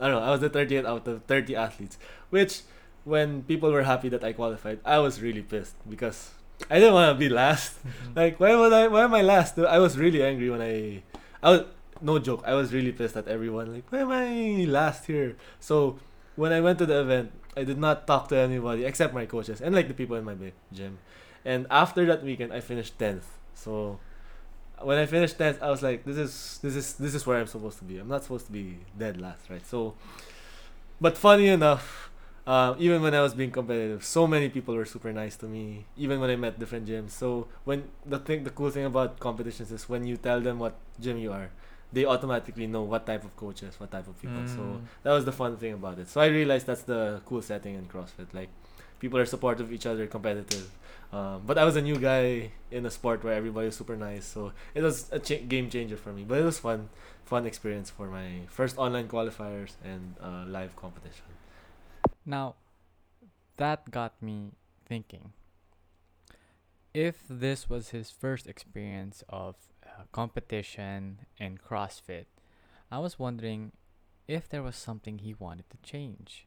i 0.00 0.08
don't 0.08 0.20
know 0.20 0.26
i 0.26 0.30
was 0.30 0.40
the 0.40 0.50
30th 0.50 0.84
out 0.84 1.06
of 1.08 1.22
30 1.24 1.56
athletes 1.56 1.98
which 2.30 2.62
when 3.04 3.42
people 3.42 3.70
were 3.70 3.82
happy 3.82 4.08
that 4.08 4.24
i 4.24 4.32
qualified 4.32 4.78
i 4.84 4.98
was 4.98 5.22
really 5.22 5.42
pissed 5.42 5.76
because 5.88 6.30
i 6.70 6.78
didn't 6.78 6.94
want 6.94 7.14
to 7.14 7.18
be 7.18 7.28
last. 7.28 7.76
Mm-hmm. 7.86 8.18
Like 8.18 8.40
why 8.40 8.56
would 8.56 8.72
i 8.72 8.88
why 8.88 9.04
am 9.04 9.14
i 9.14 9.22
last? 9.22 9.58
I 9.58 9.78
was 9.78 9.98
really 9.98 10.22
angry 10.22 10.50
when 10.50 10.62
i 10.62 11.02
i 11.42 11.50
was 11.50 11.64
no 12.00 12.18
joke 12.18 12.42
i 12.44 12.52
was 12.52 12.74
really 12.74 12.92
pissed 12.92 13.16
at 13.16 13.28
everyone 13.28 13.72
like 13.72 13.84
why 13.90 14.00
am 14.00 14.12
i 14.12 14.64
last 14.68 15.06
here? 15.06 15.36
So 15.60 15.98
when 16.34 16.52
i 16.52 16.60
went 16.60 16.78
to 16.78 16.86
the 16.86 17.00
event 17.00 17.32
i 17.56 17.64
did 17.64 17.78
not 17.78 18.06
talk 18.06 18.28
to 18.28 18.36
anybody 18.36 18.84
except 18.84 19.14
my 19.14 19.24
coaches 19.24 19.60
and 19.60 19.74
like 19.74 19.88
the 19.88 19.94
people 19.94 20.16
in 20.16 20.24
my 20.24 20.36
gym. 20.72 20.98
And 21.44 21.66
after 21.70 22.04
that 22.06 22.24
weekend 22.24 22.52
i 22.52 22.60
finished 22.60 22.98
10th 22.98 23.28
so 23.54 23.98
when 24.82 24.98
i 24.98 25.06
finished 25.06 25.38
10th 25.38 25.62
i 25.62 25.70
was 25.70 25.82
like 25.82 26.04
this 26.04 26.16
is 26.16 26.58
this 26.62 26.76
is 26.76 26.94
this 26.94 27.14
is 27.14 27.26
where 27.26 27.38
i'm 27.38 27.46
supposed 27.46 27.78
to 27.78 27.84
be 27.84 27.98
i'm 27.98 28.08
not 28.08 28.22
supposed 28.22 28.46
to 28.46 28.52
be 28.52 28.78
dead 28.98 29.20
last 29.20 29.48
right 29.48 29.66
so 29.66 29.94
but 31.00 31.16
funny 31.16 31.48
enough 31.48 32.10
uh, 32.46 32.76
even 32.78 33.02
when 33.02 33.12
I 33.12 33.20
was 33.22 33.34
being 33.34 33.50
competitive, 33.50 34.04
so 34.04 34.24
many 34.24 34.48
people 34.48 34.76
were 34.76 34.84
super 34.84 35.12
nice 35.12 35.34
to 35.38 35.46
me. 35.46 35.84
Even 35.96 36.20
when 36.20 36.30
I 36.30 36.36
met 36.36 36.60
different 36.60 36.86
gyms. 36.86 37.10
So 37.10 37.48
when 37.64 37.88
the 38.04 38.20
thing, 38.20 38.44
the 38.44 38.50
cool 38.50 38.70
thing 38.70 38.84
about 38.84 39.18
competitions 39.18 39.72
is 39.72 39.88
when 39.88 40.06
you 40.06 40.16
tell 40.16 40.40
them 40.40 40.60
what 40.60 40.76
gym 41.00 41.18
you 41.18 41.32
are, 41.32 41.50
they 41.92 42.04
automatically 42.04 42.68
know 42.68 42.82
what 42.82 43.04
type 43.04 43.24
of 43.24 43.34
coaches, 43.34 43.80
what 43.80 43.90
type 43.90 44.06
of 44.06 44.20
people. 44.22 44.46
So 44.46 44.62
Mm. 44.62 44.80
that 45.02 45.10
was 45.12 45.24
the 45.24 45.32
fun 45.32 45.56
thing 45.56 45.72
about 45.72 45.98
it. 45.98 46.08
So 46.08 46.20
I 46.20 46.26
realized 46.26 46.66
that's 46.66 46.82
the 46.82 47.20
cool 47.26 47.42
setting 47.42 47.74
in 47.74 47.86
CrossFit. 47.86 48.32
Like 48.32 48.50
people 48.98 49.18
are 49.18 49.26
supportive 49.26 49.66
of 49.66 49.72
each 49.72 49.86
other, 49.86 50.06
competitive. 50.06 50.70
Um, 51.12 51.42
but 51.46 51.56
I 51.56 51.64
was 51.64 51.76
a 51.76 51.82
new 51.82 51.96
guy 51.96 52.50
in 52.70 52.84
a 52.84 52.90
sport 52.90 53.22
where 53.22 53.34
everybody 53.34 53.66
was 53.66 53.76
super 53.76 53.96
nice, 53.96 54.24
so 54.24 54.52
it 54.74 54.82
was 54.82 55.10
a 55.12 55.18
game 55.18 55.70
changer 55.70 55.96
for 55.96 56.12
me. 56.12 56.24
But 56.24 56.38
it 56.38 56.44
was 56.44 56.58
fun, 56.58 56.88
fun 57.24 57.46
experience 57.46 57.90
for 57.90 58.08
my 58.08 58.40
first 58.48 58.76
online 58.76 59.08
qualifiers 59.08 59.72
and 59.84 60.16
uh, 60.20 60.44
live 60.46 60.74
competition. 60.76 61.24
Now, 62.24 62.56
that 63.56 63.90
got 63.90 64.20
me 64.20 64.52
thinking. 64.84 65.32
If 66.92 67.22
this 67.28 67.68
was 67.68 67.90
his 67.90 68.10
first 68.10 68.46
experience 68.46 69.22
of 69.28 69.54
uh, 69.84 70.04
competition 70.12 71.20
in 71.38 71.58
CrossFit, 71.58 72.24
I 72.90 72.98
was 72.98 73.18
wondering 73.18 73.72
if 74.26 74.48
there 74.48 74.62
was 74.62 74.76
something 74.76 75.18
he 75.18 75.34
wanted 75.34 75.70
to 75.70 75.76
change. 75.82 76.46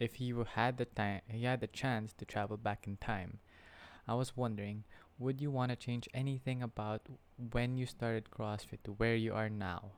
If 0.00 0.14
he 0.14 0.34
had 0.54 0.78
the 0.78 0.86
time, 0.86 1.20
he 1.28 1.44
had 1.44 1.60
the 1.60 1.66
chance 1.66 2.14
to 2.14 2.24
travel 2.24 2.56
back 2.56 2.86
in 2.86 2.96
time. 2.96 3.38
I 4.08 4.14
was 4.14 4.36
wondering, 4.36 4.84
would 5.18 5.42
you 5.42 5.50
want 5.50 5.70
to 5.70 5.76
change 5.76 6.08
anything 6.14 6.62
about 6.62 7.02
when 7.52 7.76
you 7.76 7.84
started 7.84 8.30
CrossFit 8.30 8.82
to 8.84 8.92
where 8.92 9.14
you 9.14 9.34
are 9.34 9.50
now? 9.50 9.92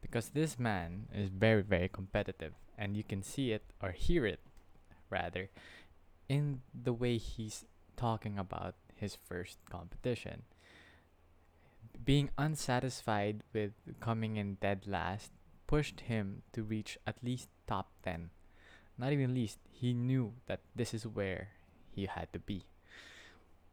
Because 0.00 0.30
this 0.30 0.58
man 0.58 1.08
is 1.14 1.28
very, 1.28 1.62
very 1.62 1.88
competitive, 1.88 2.54
and 2.78 2.96
you 2.96 3.04
can 3.04 3.22
see 3.22 3.52
it 3.52 3.64
or 3.82 3.90
hear 3.90 4.24
it 4.24 4.40
rather, 5.10 5.50
in 6.28 6.62
the 6.74 6.92
way 6.92 7.18
he's 7.18 7.66
talking 7.96 8.38
about 8.38 8.76
his 8.94 9.14
first 9.14 9.58
competition. 9.70 10.42
Being 12.02 12.30
unsatisfied 12.38 13.42
with 13.52 13.72
coming 14.00 14.36
in 14.36 14.54
dead 14.54 14.86
last 14.86 15.32
pushed 15.66 16.00
him 16.00 16.42
to 16.52 16.62
reach 16.62 16.96
at 17.06 17.22
least 17.22 17.48
top 17.66 17.90
10. 18.02 18.30
Not 18.98 19.12
even 19.12 19.32
least, 19.32 19.58
he 19.70 19.94
knew 19.94 20.34
that 20.46 20.60
this 20.74 20.92
is 20.92 21.06
where 21.06 21.48
he 21.94 22.06
had 22.06 22.32
to 22.32 22.38
be. 22.38 22.66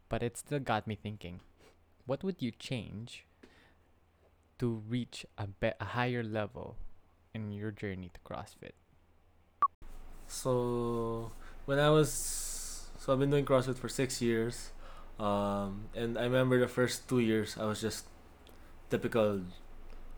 But 0.08 0.22
it 0.22 0.38
still 0.38 0.60
got 0.60 0.86
me 0.86 0.96
thinking 0.96 1.42
what 2.06 2.24
would 2.24 2.42
you 2.42 2.52
change 2.52 3.26
to 4.60 4.82
reach 4.88 5.26
a, 5.38 5.48
be- 5.48 5.74
a 5.80 5.86
higher 5.86 6.24
level 6.24 6.78
in 7.34 7.52
your 7.52 7.72
journey 7.72 8.12
to 8.14 8.20
CrossFit? 8.22 8.78
So 10.28 11.32
when 11.66 11.80
I 11.80 11.90
was 11.90 12.88
so 12.98 13.14
I've 13.14 13.20
been 13.20 13.30
doing 13.30 13.46
CrossFit 13.46 13.78
for 13.78 13.90
six 13.90 14.22
years, 14.22 14.72
um, 15.20 15.86
and 15.96 16.18
I 16.18 16.24
remember 16.24 16.60
the 16.60 16.68
first 16.68 17.10
two 17.10 17.20
years 17.20 17.58
I 17.60 17.66
was 17.66 17.82
just 17.82 18.06
typical, 18.90 19.42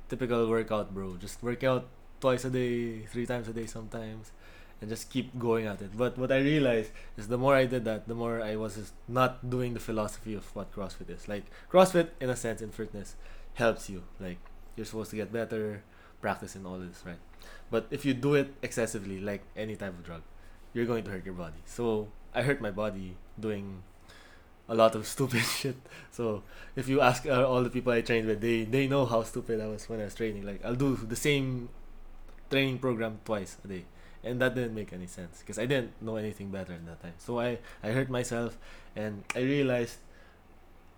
typical 0.10 0.48
workout 0.50 0.94
bro. 0.94 1.18
Just 1.18 1.42
work 1.44 1.64
out 1.64 1.88
twice 2.20 2.46
a 2.46 2.50
day, 2.50 3.06
three 3.06 3.26
times 3.26 3.48
a 3.48 3.54
day 3.54 3.66
sometimes, 3.66 4.32
and 4.80 4.90
just 4.90 5.10
keep 5.10 5.38
going 5.40 5.66
at 5.66 5.82
it. 5.82 5.98
But 5.98 6.18
what 6.18 6.32
I 6.32 6.38
realized 6.38 6.92
is 7.18 7.28
the 7.28 7.38
more 7.38 7.56
I 7.56 7.66
did 7.66 7.86
that, 7.86 8.08
the 8.08 8.16
more 8.16 8.42
I 8.42 8.56
was 8.56 8.76
just 8.76 8.94
not 9.08 9.50
doing 9.50 9.74
the 9.74 9.80
philosophy 9.80 10.34
of 10.36 10.56
what 10.56 10.72
CrossFit 10.74 11.10
is. 11.10 11.28
Like 11.28 11.46
CrossFit, 11.72 12.10
in 12.20 12.30
a 12.30 12.36
sense, 12.36 12.62
in 12.62 12.72
fitness, 12.72 13.16
helps 13.56 13.90
you. 13.90 14.04
Like 14.20 14.38
you're 14.76 14.86
supposed 14.86 15.10
to 15.12 15.16
get 15.16 15.32
better, 15.32 15.84
practice 16.22 16.56
and 16.56 16.66
all 16.66 16.80
this, 16.80 17.04
right? 17.06 17.20
But 17.70 17.88
if 17.92 18.06
you 18.06 18.14
do 18.14 18.36
it 18.36 18.54
excessively, 18.62 19.20
like 19.20 19.42
any 19.56 19.76
type 19.76 19.90
of 19.90 20.04
drug, 20.04 20.22
you're 20.74 20.86
going 20.86 21.04
to 21.06 21.12
hurt 21.12 21.26
your 21.26 21.34
body. 21.34 21.62
So 21.66 22.08
I 22.34 22.44
hurt 22.44 22.62
my 22.62 22.72
body 22.72 23.18
doing 23.40 23.84
a 24.70 24.76
lot 24.76 24.96
of 24.96 25.08
stupid 25.16 25.42
shit. 25.44 25.78
So 26.12 26.44
if 26.76 26.88
you 26.88 27.02
ask 27.02 27.26
uh, 27.26 27.48
all 27.48 27.64
the 27.64 27.70
people 27.70 27.94
I 27.94 28.02
trained 28.02 28.28
with, 28.28 28.42
they 28.42 28.64
they 28.64 28.88
know 28.88 29.06
how 29.06 29.24
stupid 29.24 29.62
I 29.62 29.68
was 29.68 29.90
when 29.90 30.00
I 30.02 30.06
was 30.06 30.16
training. 30.16 30.46
Like 30.46 30.64
I'll 30.64 30.76
do 30.76 30.96
the 30.96 31.16
same 31.16 31.70
training 32.50 32.80
program 32.80 33.20
twice 33.26 33.58
a 33.64 33.68
day, 33.68 33.86
and 34.28 34.42
that 34.42 34.56
didn't 34.56 34.76
make 34.76 34.94
any 34.94 35.08
sense 35.08 35.40
because 35.40 35.58
I 35.58 35.66
didn't 35.66 36.02
know 36.02 36.18
anything 36.18 36.52
better 36.52 36.74
at 36.74 36.86
that 36.86 37.02
time. 37.02 37.16
So 37.18 37.40
I 37.40 37.60
I 37.82 37.90
hurt 37.92 38.10
myself, 38.10 38.58
and 38.96 39.24
I 39.36 39.42
realized 39.42 39.98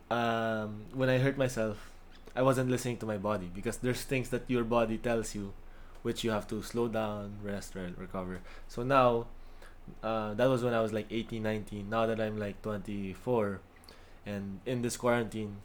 um, 0.10 0.86
when 0.94 1.10
I 1.10 1.18
hurt 1.20 1.38
myself, 1.38 1.92
I 2.36 2.42
wasn't 2.42 2.70
listening 2.70 2.98
to 2.98 3.06
my 3.06 3.18
body 3.18 3.50
because 3.54 3.78
there's 3.78 4.02
things 4.02 4.30
that 4.30 4.50
your 4.50 4.63
body 4.63 4.98
tells 4.98 5.36
you, 5.36 5.54
which 6.02 6.24
you 6.24 6.32
have 6.32 6.48
to 6.50 6.62
slow 6.63 6.88
down, 6.88 7.38
rest, 7.44 7.76
re- 7.76 7.94
recover. 7.98 8.42
So 8.68 8.84
now 8.84 9.28
uh, 10.04 10.34
that 10.34 10.48
was 10.50 10.63
when 10.63 10.74
I 10.74 10.82
was 10.82 10.94
like 10.94 11.08
18, 11.10 11.44
19. 11.44 11.89
Now 11.89 12.06
that 12.06 12.20
I'm 12.20 12.38
like 12.38 12.62
24, 12.62 13.60
and 14.26 14.60
in 14.65 14.82
this 14.82 14.98
quarantine, 14.98 15.58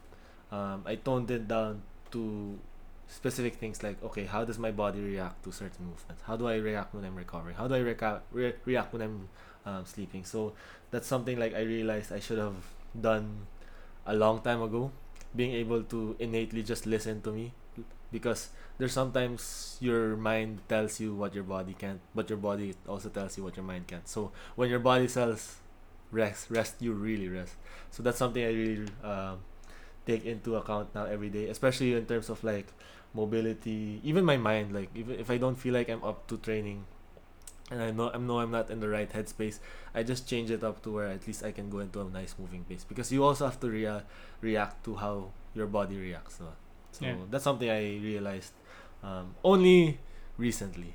um, 0.52 0.82
I 0.86 0.96
toned 0.96 1.30
it 1.30 1.48
down 1.48 1.82
to 2.12 2.58
specific 3.08 3.56
things 3.56 3.82
like 3.82 4.02
okay, 4.02 4.24
how 4.24 4.44
does 4.44 4.58
my 4.58 4.70
body 4.70 5.00
react 5.00 5.44
to 5.44 5.52
certain 5.52 5.86
movements? 5.86 6.22
How 6.26 6.36
do 6.36 6.48
I 6.48 6.56
react 6.56 6.94
when 6.94 7.04
I'm 7.04 7.14
recovering? 7.16 7.56
How 7.56 7.68
do 7.68 7.74
I 7.74 7.80
reca- 7.80 8.20
re- 8.32 8.54
react 8.64 8.92
when 8.92 9.02
I'm 9.02 9.28
um, 9.66 9.84
sleeping? 9.86 10.24
So 10.24 10.52
that's 10.90 11.06
something 11.06 11.38
like 11.38 11.54
I 11.54 11.60
realized 11.60 12.12
I 12.12 12.20
should 12.20 12.38
have 12.38 12.56
done 12.98 13.46
a 14.06 14.14
long 14.14 14.40
time 14.40 14.62
ago. 14.62 14.90
Being 15.34 15.52
able 15.54 15.82
to 15.84 16.16
innately 16.18 16.62
just 16.62 16.86
listen 16.86 17.20
to 17.22 17.32
me 17.32 17.52
because 18.12 18.50
there's 18.78 18.92
sometimes 18.92 19.76
your 19.80 20.16
mind 20.16 20.60
tells 20.68 21.00
you 21.00 21.14
what 21.14 21.34
your 21.34 21.42
body 21.44 21.74
can't, 21.74 22.00
but 22.14 22.30
your 22.30 22.38
body 22.38 22.74
also 22.88 23.08
tells 23.08 23.36
you 23.36 23.42
what 23.42 23.56
your 23.56 23.64
mind 23.64 23.86
can't. 23.88 24.06
So 24.06 24.30
when 24.54 24.70
your 24.70 24.78
body 24.78 25.08
says 25.08 25.56
rest, 26.12 26.50
rest, 26.50 26.76
you 26.80 26.92
really 26.92 27.28
rest. 27.28 27.54
So 27.90 28.02
that's 28.02 28.18
something 28.18 28.42
I 28.42 28.48
really 28.54 28.86
um, 29.02 29.38
take 30.06 30.24
into 30.24 30.56
account 30.56 30.94
now 30.94 31.04
every 31.04 31.28
day, 31.30 31.48
especially 31.48 31.94
in 31.94 32.06
terms 32.06 32.28
of 32.28 32.42
like 32.44 32.66
mobility, 33.14 34.00
even 34.04 34.24
my 34.24 34.36
mind. 34.36 34.72
Like 34.74 34.90
even 34.94 35.18
if 35.18 35.30
I 35.30 35.38
don't 35.38 35.56
feel 35.56 35.74
like 35.74 35.88
I'm 35.88 36.02
up 36.04 36.26
to 36.28 36.36
training, 36.38 36.84
and 37.70 37.82
I 37.82 37.90
know 37.90 38.10
I 38.12 38.18
know 38.18 38.40
I'm 38.40 38.50
not 38.50 38.70
in 38.70 38.80
the 38.80 38.88
right 38.88 39.10
headspace, 39.10 39.58
I 39.94 40.02
just 40.02 40.28
change 40.28 40.50
it 40.50 40.62
up 40.64 40.82
to 40.84 40.90
where 40.92 41.08
at 41.08 41.26
least 41.26 41.44
I 41.44 41.52
can 41.52 41.70
go 41.70 41.80
into 41.80 42.00
a 42.00 42.04
nice 42.04 42.34
moving 42.38 42.64
pace 42.64 42.84
because 42.84 43.12
you 43.12 43.24
also 43.24 43.46
have 43.46 43.60
to 43.60 43.68
rea- 43.68 44.02
react 44.40 44.84
to 44.84 44.96
how 44.96 45.30
your 45.54 45.66
body 45.66 45.96
reacts. 45.96 46.36
So, 46.38 46.52
so 46.92 47.04
Yeah. 47.06 47.16
that's 47.30 47.44
something 47.44 47.70
I 47.70 47.98
realized 48.02 48.52
um, 49.02 49.34
only 49.44 49.98
recently. 50.36 50.94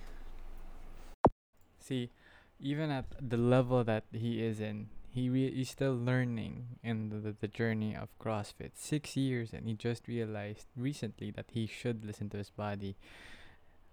See, 1.79 2.11
even 2.59 2.91
at 2.91 3.05
the 3.19 3.37
level 3.37 3.83
that 3.83 4.03
he 4.11 4.43
is 4.43 4.59
in, 4.59 4.89
he 5.19 5.29
re- 5.29 5.53
he's 5.53 5.69
still 5.69 5.95
learning 5.95 6.79
in 6.83 7.09
the, 7.09 7.35
the, 7.39 7.47
journey 7.47 7.95
of 7.95 8.07
CrossFit. 8.19 8.71
Six 8.75 9.17
years, 9.17 9.51
and 9.53 9.67
he 9.67 9.73
just 9.73 10.07
realized 10.07 10.67
recently 10.75 11.29
that 11.31 11.47
he 11.51 11.67
should 11.67 12.05
listen 12.05 12.29
to 12.29 12.37
his 12.37 12.49
body. 12.49 12.95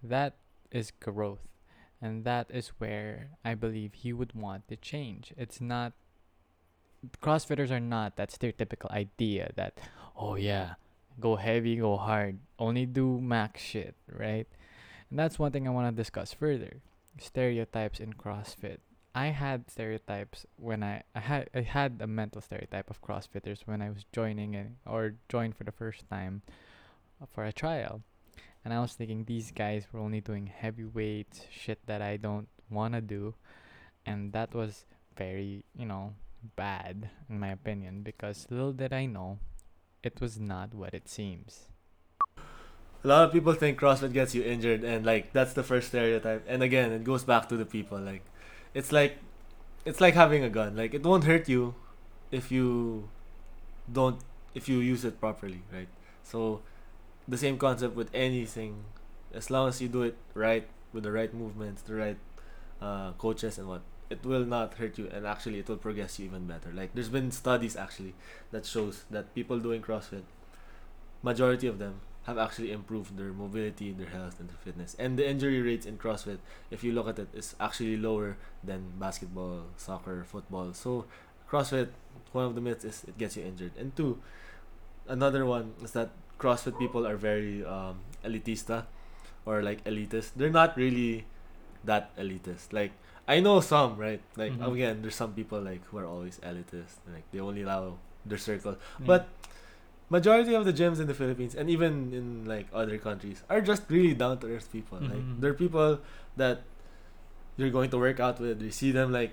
That 0.01 0.35
is 0.71 0.91
growth, 0.91 1.47
and 2.01 2.23
that 2.23 2.47
is 2.49 2.69
where 2.77 3.31
I 3.43 3.55
believe 3.55 3.93
he 3.93 4.13
would 4.13 4.33
want 4.33 4.67
to 4.69 4.75
change. 4.77 5.33
It's 5.37 5.59
not. 5.59 5.93
CrossFitters 7.21 7.71
are 7.71 7.79
not 7.79 8.15
that 8.15 8.31
stereotypical 8.31 8.89
idea 8.89 9.51
that, 9.55 9.77
oh 10.15 10.35
yeah, 10.35 10.75
go 11.19 11.35
heavy, 11.35 11.75
go 11.75 11.97
hard, 11.97 12.39
only 12.57 12.85
do 12.85 13.19
max 13.21 13.61
shit, 13.61 13.95
right? 14.09 14.47
And 15.09 15.19
that's 15.19 15.37
one 15.37 15.51
thing 15.51 15.67
I 15.67 15.71
want 15.71 15.93
to 15.93 15.95
discuss 15.95 16.33
further 16.33 16.81
stereotypes 17.19 17.99
in 17.99 18.13
CrossFit. 18.13 18.77
I 19.17 19.33
had 19.33 19.71
stereotypes 19.71 20.45
when 20.57 20.83
I, 20.83 21.01
I 21.15 21.21
had 21.21 21.49
I 21.55 21.61
had 21.61 21.97
a 22.01 22.05
mental 22.05 22.39
stereotype 22.39 22.91
of 22.91 23.01
CrossFitters 23.01 23.65
when 23.65 23.81
I 23.81 23.89
was 23.89 24.05
joining 24.11 24.55
a, 24.55 24.67
or 24.85 25.15
joined 25.27 25.57
for 25.57 25.63
the 25.63 25.71
first 25.71 26.07
time 26.07 26.43
for 27.33 27.43
a 27.43 27.51
trial. 27.51 28.03
And 28.63 28.71
I 28.71 28.79
was 28.79 28.93
thinking 28.93 29.25
these 29.25 29.49
guys 29.49 29.87
were 29.91 29.99
only 29.99 30.21
doing 30.21 30.45
heavy 30.45 30.85
weights, 30.85 31.41
shit 31.49 31.79
that 31.87 31.99
I 31.99 32.17
don't 32.17 32.47
want 32.69 32.93
to 32.93 33.01
do. 33.01 33.33
And 34.05 34.33
that 34.33 34.53
was 34.53 34.85
very, 35.17 35.63
you 35.73 35.87
know, 35.87 36.13
bad 36.55 37.09
in 37.27 37.39
my 37.39 37.49
opinion 37.49 38.03
because 38.03 38.45
little 38.51 38.71
did 38.71 38.93
I 38.93 39.07
know 39.07 39.39
it 40.03 40.21
was 40.21 40.39
not 40.39 40.75
what 40.75 40.93
it 40.93 41.09
seems. 41.09 41.69
A 43.03 43.07
lot 43.07 43.25
of 43.25 43.31
people 43.31 43.53
think 43.53 43.79
CrossFit 43.79 44.13
gets 44.13 44.35
you 44.35 44.43
injured, 44.43 44.83
and 44.83 45.03
like 45.03 45.33
that's 45.33 45.53
the 45.53 45.63
first 45.63 45.87
stereotype. 45.87 46.45
And 46.47 46.61
again, 46.61 46.91
it 46.91 47.03
goes 47.03 47.23
back 47.23 47.49
to 47.49 47.57
the 47.57 47.65
people. 47.65 47.97
Like, 47.97 48.21
it's 48.77 48.91
like, 48.91 49.17
it's 49.85 49.99
like 49.99 50.13
having 50.13 50.43
a 50.43 50.49
gun. 50.49 50.75
Like, 50.77 50.93
it 50.93 51.03
won't 51.03 51.23
hurt 51.23 51.49
you 51.49 51.73
if 52.29 52.51
you 52.51 53.09
don't 53.91 54.19
if 54.53 54.69
you 54.69 54.77
use 54.79 55.03
it 55.03 55.19
properly, 55.19 55.63
right? 55.73 55.87
So, 56.23 56.61
the 57.27 57.37
same 57.37 57.57
concept 57.57 57.95
with 57.95 58.09
anything, 58.13 58.83
as 59.33 59.49
long 59.49 59.67
as 59.69 59.81
you 59.81 59.87
do 59.87 60.03
it 60.03 60.15
right 60.35 60.67
with 60.93 61.03
the 61.03 61.11
right 61.11 61.33
movements, 61.33 61.81
the 61.81 61.95
right 61.95 62.17
uh, 62.79 63.13
coaches, 63.13 63.57
and 63.57 63.67
what 63.67 63.81
it 64.11 64.23
will 64.23 64.45
not 64.45 64.75
hurt 64.75 64.97
you, 64.99 65.09
and 65.11 65.25
actually 65.25 65.57
it 65.59 65.67
will 65.67 65.77
progress 65.77 66.19
you 66.19 66.25
even 66.25 66.45
better. 66.45 66.71
Like, 66.71 66.93
there's 66.93 67.09
been 67.09 67.31
studies 67.31 67.75
actually 67.75 68.13
that 68.51 68.65
shows 68.65 69.05
that 69.09 69.33
people 69.33 69.59
doing 69.59 69.81
CrossFit, 69.81 70.23
majority 71.23 71.65
of 71.65 71.79
them 71.79 72.01
have 72.27 72.37
actually 72.37 72.71
improved 72.75 73.15
their 73.15 73.31
mobility, 73.31 73.91
their 73.95 74.11
health, 74.11 74.35
and 74.39 74.49
their 74.51 74.59
fitness. 74.59 74.95
And 74.99 75.17
the 75.17 75.23
injury 75.27 75.61
rates 75.63 75.85
in 75.87 75.97
CrossFit, 75.97 76.39
if 76.69 76.83
you 76.83 76.91
look 76.91 77.07
at 77.07 77.17
it, 77.17 77.29
is 77.33 77.55
actually 77.59 77.95
lower 77.95 78.35
than 78.63 78.91
basketball, 78.99 79.71
soccer, 79.77 80.25
football. 80.27 80.73
So, 80.73 81.05
CrossFit, 81.49 81.87
one 82.33 82.43
of 82.43 82.53
the 82.55 82.59
myths 82.61 82.83
is 82.83 83.05
it 83.07 83.17
gets 83.17 83.37
you 83.37 83.43
injured. 83.47 83.71
And 83.79 83.95
two, 83.95 84.19
another 85.07 85.45
one 85.45 85.73
is 85.81 85.91
that 85.91 86.11
CrossFit 86.37 86.77
people 86.77 87.07
are 87.07 87.15
very 87.15 87.63
um, 87.65 87.99
elitista 88.25 88.83
or 89.45 89.63
like 89.63 89.83
elitist. 89.85 90.31
They're 90.35 90.51
not 90.51 90.75
really 90.75 91.25
that 91.85 92.11
elitist. 92.19 92.73
Like, 92.75 92.91
I 93.25 93.39
know 93.39 93.61
some, 93.63 93.95
right? 93.95 94.19
Like, 94.35 94.51
Mhm. 94.51 94.67
again, 94.73 94.95
there's 95.01 95.15
some 95.15 95.31
people 95.31 95.61
like 95.63 95.79
who 95.87 95.97
are 95.97 96.05
always 96.05 96.39
elitist. 96.43 96.99
Like, 97.07 97.23
they 97.31 97.39
only 97.39 97.63
allow 97.63 97.97
their 98.25 98.37
circle 98.37 98.75
Yeah. 98.99 99.05
But 99.07 99.27
majority 100.09 100.53
of 100.55 100.63
the 100.65 100.71
gyms 100.71 100.99
in 100.99 101.07
the 101.07 101.13
Philippines 101.13 101.53
and 101.55 101.69
even 101.69 102.13
in 102.13 102.45
like 102.45 102.67
other 102.73 102.97
countries 102.97 103.43
are 103.49 103.59
just 103.61 103.83
really 103.89 104.13
down 104.13 104.39
to 104.39 104.47
earth 104.47 104.71
people. 104.71 104.97
Like 105.01 105.19
Mhm. 105.19 105.41
they're 105.41 105.53
people 105.53 105.99
that 106.37 106.61
you're 107.57 107.69
going 107.71 107.89
to 107.91 107.97
work 107.97 108.19
out 108.19 108.39
with. 108.39 108.61
You 108.61 108.71
see 108.71 108.91
them 108.91 109.11
like 109.11 109.31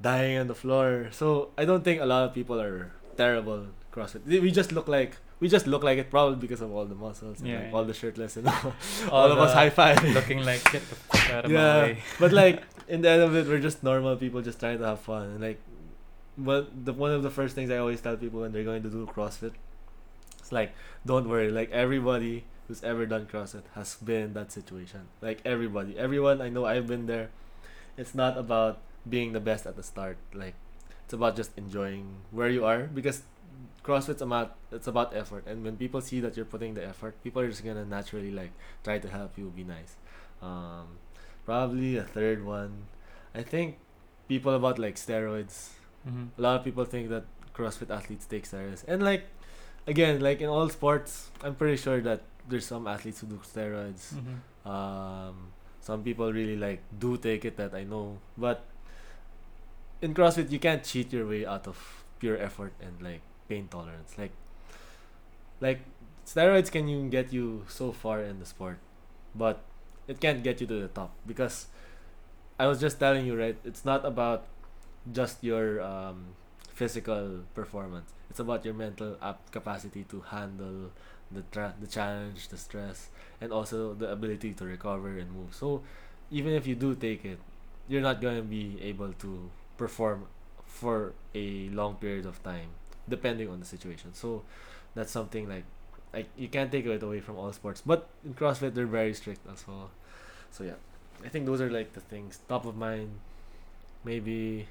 dying 0.00 0.38
on 0.38 0.46
the 0.46 0.54
floor. 0.54 1.08
So 1.10 1.50
I 1.58 1.64
don't 1.64 1.82
think 1.82 2.00
a 2.00 2.06
lot 2.06 2.24
of 2.28 2.34
people 2.34 2.60
are 2.60 2.92
terrible 3.16 3.66
CrossFit. 3.92 4.22
We 4.26 4.50
just 4.50 4.70
look 4.72 4.86
like 4.88 5.16
we 5.40 5.48
just 5.48 5.66
look 5.66 5.84
like 5.84 5.98
it 5.98 6.10
probably 6.10 6.34
because 6.36 6.60
of 6.60 6.72
all 6.74 6.84
the 6.84 6.94
muscles 6.98 7.38
and 7.40 7.48
Yeah, 7.48 7.56
like 7.56 7.64
yeah. 7.70 7.74
all 7.76 7.84
the 7.84 7.94
shirtless 7.94 8.36
and 8.36 8.48
all, 8.50 8.74
all 9.10 9.30
of 9.32 9.38
us 9.38 9.52
high 9.54 9.70
five. 9.70 10.02
looking 10.18 10.44
like 10.44 10.62
get 10.72 10.82
the 10.88 10.94
fuck 10.96 11.30
out 11.30 11.44
of 11.46 11.50
Yeah. 11.50 11.58
my 11.58 11.82
way. 11.82 11.98
but 12.18 12.32
like 12.32 12.62
in 12.88 13.02
the 13.02 13.08
end 13.10 13.22
of 13.22 13.34
it, 13.36 13.46
we're 13.46 13.60
just 13.62 13.82
normal 13.82 14.16
people 14.16 14.42
just 14.42 14.58
trying 14.60 14.78
to 14.78 14.86
have 14.86 15.00
fun. 15.00 15.30
And 15.34 15.40
like, 15.40 15.58
but 16.38 16.84
the 16.84 16.92
one 16.92 17.10
of 17.10 17.22
the 17.22 17.30
first 17.30 17.54
things 17.54 17.70
I 17.70 17.78
always 17.78 18.00
tell 18.00 18.16
people 18.16 18.40
when 18.40 18.52
they're 18.52 18.64
going 18.64 18.82
to 18.84 18.90
do 18.90 19.06
CrossFit, 19.06 19.52
it's 20.38 20.52
like, 20.52 20.72
don't 21.04 21.28
worry. 21.28 21.50
Like 21.50 21.70
everybody 21.72 22.44
who's 22.68 22.82
ever 22.84 23.06
done 23.06 23.26
CrossFit 23.26 23.64
has 23.74 23.96
been 23.96 24.22
in 24.22 24.32
that 24.34 24.52
situation. 24.52 25.08
Like 25.20 25.40
everybody, 25.44 25.98
everyone 25.98 26.40
I 26.40 26.48
know, 26.48 26.64
I've 26.64 26.86
been 26.86 27.06
there. 27.06 27.30
It's 27.96 28.14
not 28.14 28.38
about 28.38 28.78
being 29.08 29.32
the 29.32 29.40
best 29.40 29.66
at 29.66 29.74
the 29.76 29.82
start. 29.82 30.16
Like, 30.32 30.54
it's 31.04 31.12
about 31.12 31.34
just 31.34 31.50
enjoying 31.56 32.22
where 32.30 32.48
you 32.48 32.64
are 32.64 32.84
because 32.84 33.22
CrossFit's 33.82 34.22
about 34.22 34.56
it's 34.70 34.86
about 34.86 35.16
effort. 35.16 35.44
And 35.46 35.64
when 35.64 35.76
people 35.76 36.00
see 36.00 36.20
that 36.20 36.36
you're 36.36 36.44
putting 36.46 36.74
the 36.74 36.86
effort, 36.86 37.20
people 37.24 37.42
are 37.42 37.48
just 37.48 37.64
gonna 37.64 37.84
naturally 37.84 38.30
like 38.30 38.52
try 38.84 38.98
to 38.98 39.08
help 39.08 39.36
you 39.36 39.50
be 39.56 39.64
nice. 39.64 39.96
Um, 40.42 41.00
probably 41.44 41.96
a 41.96 42.04
third 42.04 42.44
one. 42.44 42.86
I 43.34 43.42
think 43.42 43.78
people 44.28 44.54
about 44.54 44.78
like 44.78 44.96
steroids. 44.96 45.70
Mm-hmm. 46.08 46.38
A 46.38 46.40
lot 46.42 46.56
of 46.58 46.64
people 46.64 46.84
think 46.84 47.08
that 47.10 47.24
CrossFit 47.54 47.90
athletes 47.90 48.26
take 48.26 48.48
steroids, 48.48 48.84
and 48.88 49.02
like 49.02 49.24
again, 49.86 50.20
like 50.20 50.40
in 50.40 50.48
all 50.48 50.68
sports, 50.68 51.30
I'm 51.42 51.54
pretty 51.54 51.76
sure 51.76 52.00
that 52.00 52.22
there's 52.48 52.66
some 52.66 52.86
athletes 52.86 53.20
who 53.20 53.26
do 53.26 53.40
steroids. 53.44 54.14
Mm-hmm. 54.14 54.68
Um, 54.68 55.52
some 55.80 56.02
people 56.02 56.32
really 56.32 56.56
like 56.56 56.82
do 56.98 57.16
take 57.16 57.44
it 57.44 57.56
that 57.56 57.74
I 57.74 57.84
know, 57.84 58.18
but 58.36 58.64
in 60.00 60.14
CrossFit 60.14 60.50
you 60.50 60.58
can't 60.58 60.84
cheat 60.84 61.12
your 61.12 61.26
way 61.26 61.44
out 61.46 61.66
of 61.66 62.04
pure 62.18 62.38
effort 62.38 62.72
and 62.80 63.00
like 63.02 63.20
pain 63.48 63.68
tolerance. 63.68 64.16
Like, 64.18 64.32
like 65.60 65.80
steroids 66.26 66.70
can 66.70 66.88
you 66.88 67.08
get 67.08 67.32
you 67.32 67.64
so 67.68 67.92
far 67.92 68.22
in 68.22 68.38
the 68.38 68.46
sport, 68.46 68.78
but 69.34 69.60
it 70.06 70.20
can't 70.20 70.42
get 70.42 70.60
you 70.60 70.66
to 70.66 70.80
the 70.82 70.88
top 70.88 71.12
because 71.26 71.66
I 72.58 72.66
was 72.66 72.80
just 72.80 72.98
telling 72.98 73.26
you, 73.26 73.38
right? 73.38 73.56
It's 73.64 73.84
not 73.84 74.04
about 74.04 74.44
just 75.12 75.42
your 75.42 75.80
um, 75.82 76.34
physical 76.74 77.40
performance. 77.54 78.12
It's 78.30 78.40
about 78.40 78.64
your 78.64 78.74
mental 78.74 79.16
ap- 79.22 79.50
capacity 79.50 80.04
to 80.10 80.20
handle 80.20 80.90
the 81.30 81.42
tra- 81.52 81.74
the 81.80 81.86
challenge, 81.86 82.48
the 82.48 82.56
stress, 82.56 83.08
and 83.40 83.52
also 83.52 83.94
the 83.94 84.10
ability 84.10 84.52
to 84.54 84.64
recover 84.64 85.18
and 85.18 85.30
move. 85.32 85.54
So, 85.54 85.82
even 86.30 86.52
if 86.52 86.66
you 86.66 86.74
do 86.74 86.94
take 86.94 87.24
it, 87.24 87.38
you're 87.88 88.02
not 88.02 88.20
going 88.20 88.36
to 88.36 88.42
be 88.42 88.78
able 88.82 89.12
to 89.24 89.50
perform 89.76 90.26
for 90.66 91.12
a 91.34 91.68
long 91.70 91.96
period 91.96 92.26
of 92.26 92.42
time, 92.42 92.68
depending 93.08 93.48
on 93.48 93.60
the 93.60 93.66
situation. 93.66 94.12
So, 94.14 94.42
that's 94.94 95.10
something 95.12 95.48
like 95.48 95.64
like 96.12 96.28
you 96.36 96.48
can't 96.48 96.72
take 96.72 96.86
it 96.86 97.02
away 97.02 97.20
from 97.20 97.36
all 97.36 97.52
sports. 97.52 97.82
But 97.84 98.08
in 98.24 98.34
CrossFit, 98.34 98.74
they're 98.74 98.86
very 98.86 99.14
strict 99.14 99.46
as 99.52 99.66
well. 99.66 99.90
So 100.50 100.64
yeah, 100.64 100.80
I 101.24 101.28
think 101.28 101.46
those 101.46 101.60
are 101.60 101.70
like 101.70 101.92
the 101.92 102.00
things 102.00 102.40
top 102.48 102.64
of 102.66 102.76
mind. 102.76 103.10
Maybe, 104.04 104.68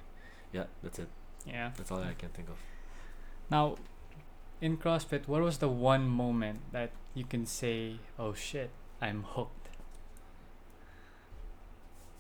yeah, 0.52 0.66
that's 0.84 1.00
it. 1.00 1.08
Yeah. 1.46 1.72
That's 1.78 1.92
all 1.92 2.00
I 2.00 2.14
can 2.14 2.30
think 2.30 2.50
of. 2.50 2.58
Now, 3.50 3.76
in 4.62 4.78
CrossFit, 4.78 5.28
what 5.28 5.42
was 5.42 5.60
the 5.60 5.70
one 5.70 6.08
moment 6.08 6.60
that 6.72 6.92
you 7.14 7.24
can 7.24 7.46
say, 7.46 8.00
"Oh 8.20 8.34
shit, 8.34 8.72
I'm 9.02 9.24
hooked"? 9.24 9.70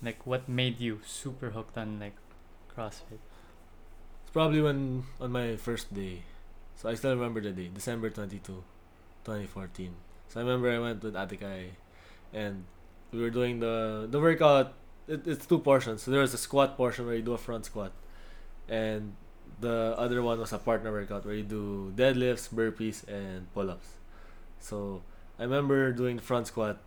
Like, 0.01 0.25
what 0.25 0.47
made 0.47 0.79
you 0.79 1.01
super 1.05 1.49
hooked 1.51 1.77
on 1.77 1.99
like 1.99 2.15
CrossFit? 2.75 3.19
It's 4.23 4.31
probably 4.31 4.61
when 4.61 5.03
on 5.19 5.31
my 5.31 5.55
first 5.55 5.93
day. 5.93 6.23
So 6.75 6.89
I 6.89 6.93
still 6.93 7.15
remember 7.15 7.41
the 7.41 7.51
day, 7.51 7.69
December 7.73 8.11
22, 8.11 8.63
2014. 9.25 9.95
So 10.29 10.39
I 10.39 10.43
remember 10.43 10.69
I 10.69 10.77
went 10.77 11.03
with 11.03 11.15
Atikai 11.15 11.69
and 12.33 12.65
we 13.11 13.21
were 13.21 13.31
doing 13.31 13.59
the 13.59 14.07
the 14.09 14.19
workout. 14.19 14.73
It, 15.07 15.25
it's 15.25 15.45
two 15.45 15.59
portions. 15.59 16.03
So 16.03 16.11
there 16.11 16.21
was 16.21 16.33
a 16.33 16.37
squat 16.37 16.77
portion 16.77 17.05
where 17.05 17.15
you 17.15 17.23
do 17.23 17.33
a 17.33 17.37
front 17.37 17.65
squat, 17.65 17.91
and 18.67 19.13
the 19.59 19.95
other 19.97 20.21
one 20.21 20.39
was 20.39 20.53
a 20.53 20.57
partner 20.59 20.91
workout 20.91 21.25
where 21.25 21.35
you 21.35 21.43
do 21.43 21.93
deadlifts, 21.95 22.49
burpees, 22.49 23.07
and 23.07 23.51
pull 23.53 23.71
ups. 23.71 23.97
So 24.59 25.01
I 25.39 25.43
remember 25.43 25.91
doing 25.91 26.19
front 26.19 26.47
squat, 26.47 26.77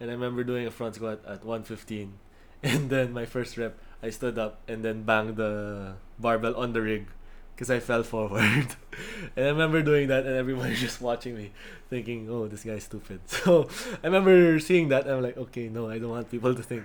and 0.00 0.10
I 0.10 0.14
remember 0.14 0.44
doing 0.44 0.66
a 0.66 0.70
front 0.70 0.96
squat 0.96 1.20
at 1.26 1.44
115, 1.44 2.18
and 2.62 2.90
then 2.90 3.12
my 3.12 3.24
first 3.24 3.56
rep, 3.56 3.78
I 4.02 4.10
stood 4.10 4.38
up 4.38 4.60
and 4.68 4.84
then 4.84 5.02
banged 5.02 5.36
the 5.36 5.94
barbell 6.18 6.56
on 6.56 6.72
the 6.72 6.82
rig 6.82 7.06
because 7.54 7.70
I 7.70 7.80
fell 7.80 8.02
forward. 8.02 8.76
and 9.36 9.46
I 9.46 9.48
remember 9.48 9.82
doing 9.82 10.08
that, 10.08 10.26
and 10.26 10.36
everybody 10.36 10.74
just 10.78 11.00
watching 11.00 11.36
me, 11.36 11.52
thinking, 11.90 12.28
"Oh, 12.30 12.46
this 12.46 12.62
guy's 12.62 12.84
stupid." 12.84 13.20
So 13.26 13.68
I 14.02 14.06
remember 14.06 14.58
seeing 14.60 14.88
that, 14.90 15.06
and 15.06 15.16
I'm 15.16 15.22
like, 15.22 15.36
"Okay, 15.36 15.68
no, 15.68 15.88
I 15.88 15.98
don't 15.98 16.10
want 16.10 16.30
people 16.30 16.54
to 16.54 16.62
think 16.62 16.84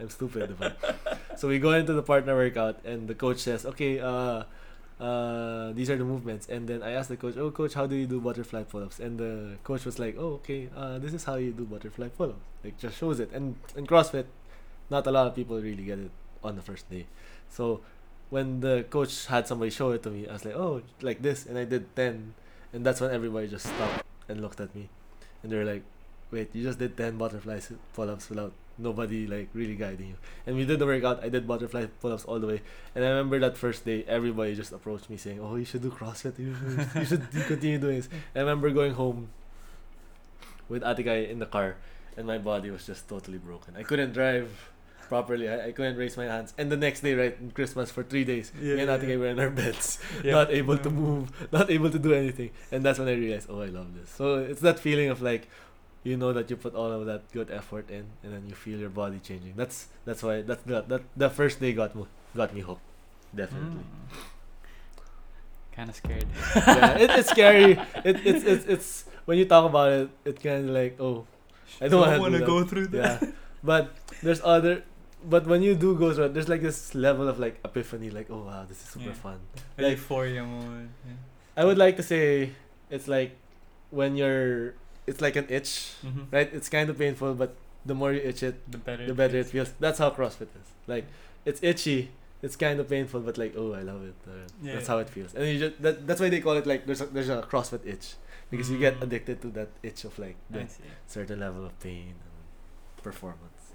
I'm 0.00 0.10
stupid." 0.10 0.56
diba?" 0.56 0.74
so 1.36 1.48
we 1.48 1.58
go 1.58 1.72
into 1.72 1.92
the 1.92 2.02
partner 2.02 2.34
workout, 2.34 2.80
and 2.84 3.08
the 3.08 3.14
coach 3.14 3.38
says, 3.40 3.64
"Okay, 3.66 4.00
uh, 4.00 4.44
uh, 5.00 5.72
these 5.72 5.90
are 5.90 5.96
the 5.96 6.04
movements." 6.04 6.48
And 6.48 6.68
then 6.68 6.82
I 6.82 6.92
asked 6.92 7.08
the 7.08 7.16
coach, 7.16 7.36
"Oh, 7.36 7.50
coach, 7.50 7.74
how 7.74 7.86
do 7.86 7.94
you 7.96 8.06
do 8.06 8.20
butterfly 8.20 8.64
pull-ups?" 8.64 8.98
And 9.00 9.18
the 9.18 9.56
coach 9.64 9.84
was 9.84 9.98
like, 9.98 10.16
"Oh, 10.18 10.40
okay, 10.44 10.68
uh, 10.76 10.98
this 10.98 11.12
is 11.12 11.24
how 11.24 11.36
you 11.36 11.52
do 11.52 11.64
butterfly 11.64 12.08
pull-ups." 12.08 12.44
Like 12.64 12.78
just 12.78 12.96
shows 12.98 13.20
it. 13.20 13.30
And 13.32 13.56
in 13.76 13.86
CrossFit, 13.86 14.26
not 14.90 15.06
a 15.06 15.10
lot 15.12 15.26
of 15.26 15.34
people 15.34 15.60
really 15.60 15.84
get 15.84 15.98
it 15.98 16.10
on 16.42 16.56
the 16.56 16.62
first 16.62 16.88
day. 16.90 17.06
So 17.48 17.80
when 18.30 18.60
the 18.60 18.84
coach 18.90 19.26
had 19.26 19.46
somebody 19.46 19.70
show 19.70 19.90
it 19.92 20.02
to 20.02 20.10
me, 20.10 20.26
I 20.28 20.32
was 20.34 20.44
like, 20.44 20.54
oh, 20.56 20.82
like 21.02 21.22
this, 21.22 21.46
and 21.46 21.56
I 21.58 21.64
did 21.64 21.94
ten, 21.94 22.34
and 22.72 22.84
that's 22.84 23.00
when 23.00 23.10
everybody 23.10 23.46
just 23.48 23.66
stopped 23.66 24.02
and 24.28 24.40
looked 24.40 24.60
at 24.60 24.74
me, 24.74 24.88
and 25.42 25.52
they 25.52 25.56
were 25.56 25.64
like, 25.64 25.82
wait, 26.30 26.50
you 26.54 26.62
just 26.62 26.78
did 26.78 26.96
ten 26.96 27.16
butterfly 27.18 27.56
s- 27.62 27.72
pull-ups 27.94 28.28
without 28.30 28.52
nobody 28.78 29.26
like 29.26 29.48
really 29.54 29.74
guiding 29.74 30.08
you. 30.08 30.16
And 30.46 30.56
we 30.56 30.64
did 30.64 30.78
the 30.78 30.86
workout. 30.86 31.22
I 31.24 31.28
did 31.28 31.46
butterfly 31.46 31.86
pull-ups 32.00 32.24
all 32.24 32.38
the 32.38 32.46
way, 32.46 32.60
and 32.94 33.04
I 33.04 33.08
remember 33.08 33.38
that 33.40 33.56
first 33.56 33.84
day, 33.84 34.04
everybody 34.06 34.54
just 34.54 34.72
approached 34.72 35.08
me 35.10 35.16
saying, 35.16 35.40
oh, 35.40 35.56
you 35.56 35.64
should 35.64 35.82
do 35.82 35.90
CrossFit. 35.90 36.38
You 36.38 36.54
should, 36.54 36.88
you 36.94 37.04
should 37.04 37.30
continue 37.52 37.78
doing 37.78 37.96
this. 37.96 38.08
And 38.34 38.42
I 38.46 38.50
remember 38.50 38.70
going 38.70 38.94
home 38.94 39.28
with 40.68 40.82
Atikai 40.82 41.30
in 41.30 41.38
the 41.38 41.46
car, 41.46 41.76
and 42.16 42.26
my 42.26 42.38
body 42.38 42.70
was 42.70 42.86
just 42.86 43.08
totally 43.08 43.38
broken. 43.38 43.74
I 43.76 43.82
couldn't 43.82 44.12
drive 44.12 44.70
properly. 45.08 45.48
I, 45.48 45.66
I 45.68 45.72
couldn't 45.72 45.96
raise 45.96 46.16
my 46.16 46.24
hands. 46.24 46.52
And 46.58 46.70
the 46.70 46.76
next 46.76 47.00
day, 47.02 47.14
right, 47.14 47.36
in 47.40 47.52
Christmas, 47.52 47.90
for 47.92 48.02
three 48.02 48.24
days, 48.24 48.52
me 48.54 48.72
and 48.72 48.80
Yeah, 48.80 48.96
Atikai 48.98 49.08
yeah. 49.10 49.16
were 49.16 49.28
in 49.28 49.38
our 49.38 49.50
beds, 49.50 49.98
Yeah. 50.24 50.32
not 50.32 50.50
able 50.50 50.78
to 50.78 50.90
move, 50.90 51.30
not 51.52 51.70
able 51.70 51.90
to 51.90 51.98
do 51.98 52.12
anything. 52.12 52.50
And 52.72 52.84
that's 52.84 52.98
when 52.98 53.06
I 53.08 53.12
realized, 53.14 53.46
oh, 53.48 53.60
I 53.60 53.66
love 53.66 53.94
this. 53.94 54.10
So 54.10 54.38
it's 54.38 54.60
that 54.62 54.80
feeling 54.80 55.08
of 55.10 55.22
like, 55.22 55.48
you 56.06 56.16
know 56.16 56.30
that 56.32 56.46
you 56.50 56.56
put 56.56 56.74
all 56.78 56.90
of 56.92 57.02
that 57.10 57.26
good 57.34 57.50
effort 57.50 57.90
in, 57.90 58.06
and 58.22 58.30
then 58.32 58.42
you 58.46 58.54
feel 58.54 58.78
your 58.78 58.94
body 58.94 59.18
changing. 59.18 59.54
That's 59.58 59.88
that's 60.06 60.22
why 60.22 60.42
that's 60.46 60.62
the 60.62 60.82
that 60.86 61.02
the 61.18 61.28
first 61.30 61.58
day 61.58 61.72
got 61.74 61.94
me 61.98 62.06
got 62.38 62.54
me 62.54 62.62
hooked, 62.62 62.86
definitely. 63.34 63.82
Mm. 63.82 64.22
Kind 65.74 65.90
of 65.90 65.96
scared. 65.96 66.24
yeah, 66.56 66.96
it, 67.04 67.10
it's 67.10 67.28
scary. 67.30 67.72
It, 68.04 68.16
it's 68.24 68.44
it's 68.44 68.64
it's 68.64 68.88
when 69.26 69.36
you 69.36 69.44
talk 69.44 69.68
about 69.68 69.92
it, 69.92 70.08
it 70.24 70.36
kind 70.42 70.64
of 70.68 70.72
like 70.72 70.96
oh, 71.00 71.26
I 71.82 71.88
don't 71.88 72.00
wanna 72.00 72.20
wanna 72.20 72.38
do 72.40 72.46
go 72.46 72.64
through 72.64 72.88
that. 72.96 73.20
yeah. 73.22 73.30
But 73.62 73.92
there's 74.22 74.40
other. 74.44 74.84
But 75.26 75.44
when 75.50 75.60
you 75.60 75.74
do 75.74 75.98
go 75.98 76.14
through 76.14 76.30
it, 76.30 76.34
there's 76.34 76.48
like 76.48 76.62
this 76.62 76.94
level 76.94 77.26
of 77.28 77.38
like 77.42 77.58
epiphany, 77.64 78.08
like 78.14 78.30
oh 78.30 78.46
wow, 78.46 78.64
this 78.64 78.78
is 78.80 78.88
super 78.88 79.10
Yeah. 79.12 79.20
fun. 79.26 79.38
Like 79.76 79.84
Like- 79.84 79.96
euphoria 79.98 80.44
moment. 80.44 80.90
Yeah. 81.04 81.12
I 81.60 81.64
would 81.64 81.76
like 81.76 81.96
to 81.96 82.04
say 82.04 82.52
it's 82.90 83.08
like 83.08 83.34
when 83.90 84.14
you're, 84.16 84.74
it's 85.06 85.20
like 85.20 85.36
an 85.36 85.46
itch, 85.48 85.92
Mm-hmm. 86.04 86.24
right? 86.30 86.50
It's 86.52 86.68
kind 86.68 86.90
of 86.90 86.98
painful, 86.98 87.34
but 87.34 87.54
the 87.84 87.94
more 87.94 88.12
you 88.12 88.20
itch 88.20 88.42
it, 88.42 88.70
The 88.70 88.78
better. 88.78 89.06
the 89.06 89.14
better 89.14 89.38
it 89.38 89.46
feels. 89.46 89.72
That's 89.80 89.98
how 89.98 90.10
CrossFit 90.10 90.48
is. 90.60 90.68
Like 90.86 91.06
it's 91.44 91.62
itchy. 91.62 92.10
It's 92.42 92.54
kind 92.56 92.78
of 92.80 92.88
painful, 92.88 93.20
but 93.20 93.38
like 93.38 93.54
oh, 93.56 93.72
I 93.72 93.82
love 93.82 94.02
it. 94.04 94.14
Uh, 94.26 94.32
Yeah, 94.62 94.74
that's 94.74 94.88
yeah. 94.88 94.92
how 94.94 94.98
it 94.98 95.08
feels, 95.08 95.34
and 95.34 95.46
you 95.48 95.58
just 95.58 95.80
that, 95.82 96.06
that's 96.06 96.20
why 96.20 96.28
they 96.28 96.40
call 96.40 96.56
it 96.56 96.66
like 96.66 96.86
there's 96.86 97.00
a, 97.00 97.06
there's 97.06 97.28
a 97.30 97.42
CrossFit 97.42 97.86
itch 97.86 98.14
because 98.50 98.70
you 98.70 98.78
get 98.78 98.98
Mm. 99.00 99.02
addicted 99.04 99.40
to 99.42 99.48
that 99.58 99.70
itch 99.82 100.04
of 100.04 100.18
like 100.18 100.36
I 100.52 100.58
the 100.64 100.68
certain 101.06 101.40
level 101.40 101.64
of 101.64 101.78
pain 101.80 102.14
and 102.14 103.02
performance. 103.02 103.72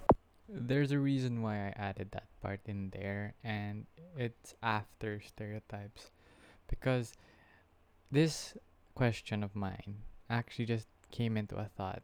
There's 0.48 0.92
a 0.92 1.00
reason 1.00 1.42
why 1.42 1.56
I 1.68 1.74
added 1.80 2.12
that 2.12 2.28
part 2.42 2.60
in 2.68 2.92
there, 2.92 3.34
and 3.44 3.86
it's 4.18 4.54
after 4.62 5.22
stereotypes. 5.22 6.12
Because 6.68 7.14
this 8.12 8.56
question 8.96 9.44
of 9.44 9.56
mine 9.56 10.04
actually 10.30 10.66
just 10.66 10.88
came 11.12 11.38
into 11.38 11.56
a 11.58 11.66
thought. 11.66 12.02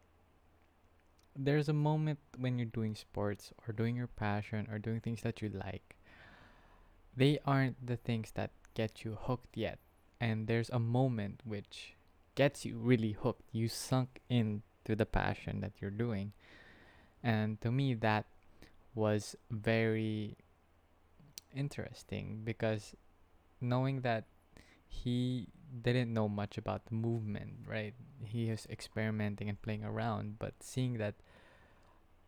There's 1.36 1.68
a 1.68 1.72
moment 1.72 2.18
when 2.36 2.58
you're 2.58 2.66
doing 2.66 2.94
sports 2.94 3.52
or 3.66 3.72
doing 3.72 3.96
your 3.96 4.08
passion 4.08 4.68
or 4.70 4.78
doing 4.78 5.00
things 5.00 5.22
that 5.22 5.40
you 5.40 5.48
like. 5.48 5.96
They 7.16 7.38
aren't 7.44 7.84
the 7.84 7.96
things 7.96 8.32
that 8.34 8.50
get 8.74 9.04
you 9.04 9.18
hooked 9.20 9.56
yet. 9.56 9.78
And 10.20 10.46
there's 10.46 10.70
a 10.70 10.78
moment 10.78 11.42
which 11.44 11.94
gets 12.34 12.64
you 12.64 12.76
really 12.76 13.12
hooked. 13.12 13.42
You 13.52 13.68
sunk 13.68 14.20
into 14.28 14.94
the 14.96 15.06
passion 15.06 15.60
that 15.60 15.72
you're 15.80 15.90
doing. 15.90 16.32
And 17.22 17.60
to 17.60 17.70
me, 17.70 17.94
that 17.94 18.26
was 18.94 19.36
very 19.50 20.36
interesting 21.54 22.42
because 22.44 22.94
knowing 23.60 24.00
that 24.02 24.24
he 24.86 25.48
didn't 25.82 26.12
know 26.12 26.28
much 26.28 26.58
about 26.58 26.86
the 26.86 26.94
movement, 26.94 27.64
right? 27.66 27.94
He 28.22 28.50
was 28.50 28.66
experimenting 28.70 29.48
and 29.48 29.60
playing 29.60 29.84
around, 29.84 30.38
but 30.38 30.54
seeing 30.60 30.98
that 30.98 31.14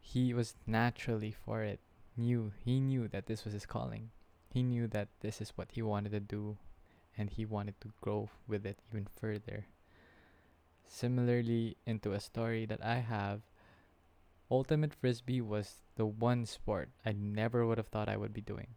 he 0.00 0.34
was 0.34 0.54
naturally 0.66 1.32
for 1.32 1.62
it, 1.62 1.80
knew 2.16 2.52
he 2.64 2.80
knew 2.80 3.08
that 3.08 3.26
this 3.26 3.44
was 3.44 3.54
his 3.54 3.66
calling. 3.66 4.10
He 4.52 4.62
knew 4.62 4.86
that 4.88 5.08
this 5.20 5.40
is 5.40 5.52
what 5.54 5.72
he 5.72 5.82
wanted 5.82 6.12
to 6.12 6.20
do 6.20 6.58
and 7.16 7.30
he 7.30 7.44
wanted 7.44 7.80
to 7.80 7.92
grow 8.00 8.30
with 8.48 8.64
it 8.66 8.78
even 8.90 9.06
further. 9.20 9.66
Similarly, 10.86 11.76
into 11.86 12.12
a 12.12 12.20
story 12.20 12.66
that 12.66 12.84
I 12.84 12.98
have, 12.98 13.42
Ultimate 14.50 14.92
Frisbee 14.94 15.40
was 15.40 15.82
the 15.94 16.06
one 16.06 16.46
sport 16.46 16.90
I 17.06 17.12
never 17.12 17.64
would 17.64 17.78
have 17.78 17.86
thought 17.88 18.08
I 18.08 18.16
would 18.16 18.32
be 18.32 18.40
doing. 18.40 18.68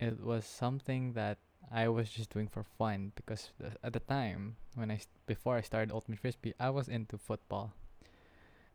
It 0.00 0.20
was 0.20 0.44
something 0.44 1.12
that 1.12 1.38
I 1.70 1.88
was 1.88 2.10
just 2.10 2.30
doing 2.30 2.48
for 2.48 2.62
fun 2.62 3.12
because 3.16 3.50
th- 3.60 3.74
at 3.82 3.92
the 3.92 4.00
time 4.00 4.56
when 4.74 4.90
I 4.90 4.96
st- 4.96 5.26
before 5.26 5.56
I 5.56 5.62
started 5.62 5.92
Ultimate 5.92 6.20
Frisbee, 6.20 6.54
I 6.58 6.70
was 6.70 6.88
into 6.88 7.18
football. 7.18 7.72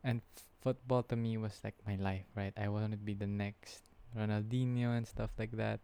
And 0.04 0.22
f- 0.36 0.44
football 0.60 1.02
to 1.04 1.16
me 1.16 1.36
was 1.36 1.60
like 1.62 1.76
my 1.86 1.96
life, 1.96 2.26
right? 2.34 2.52
I 2.56 2.68
wanted 2.68 2.92
to 2.92 3.04
be 3.04 3.14
the 3.14 3.26
next 3.26 3.82
Ronaldinho 4.16 4.96
and 4.96 5.06
stuff 5.06 5.30
like 5.38 5.52
that. 5.52 5.80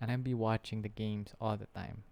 And 0.00 0.10
I'd 0.10 0.24
be 0.24 0.34
watching 0.34 0.82
the 0.82 0.88
games 0.88 1.34
all 1.40 1.56
the 1.56 1.66
time. 1.74 2.04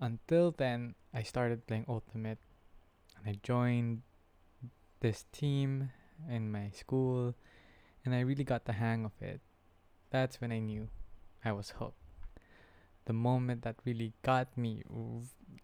Until 0.00 0.50
then, 0.50 0.94
I 1.12 1.22
started 1.22 1.66
playing 1.66 1.86
Ultimate 1.88 2.38
and 3.16 3.26
I 3.26 3.38
joined 3.42 4.02
this 5.00 5.24
team 5.32 5.90
in 6.28 6.50
my 6.50 6.70
school 6.70 7.34
and 8.04 8.14
I 8.14 8.20
really 8.20 8.44
got 8.44 8.64
the 8.64 8.72
hang 8.72 9.04
of 9.04 9.12
it. 9.20 9.40
That's 10.10 10.40
when 10.40 10.52
I 10.52 10.58
knew 10.58 10.88
I 11.44 11.52
was 11.52 11.70
hooked. 11.70 12.03
The 13.06 13.12
moment 13.12 13.62
that 13.62 13.76
really 13.84 14.12
got 14.22 14.56
me, 14.56 14.82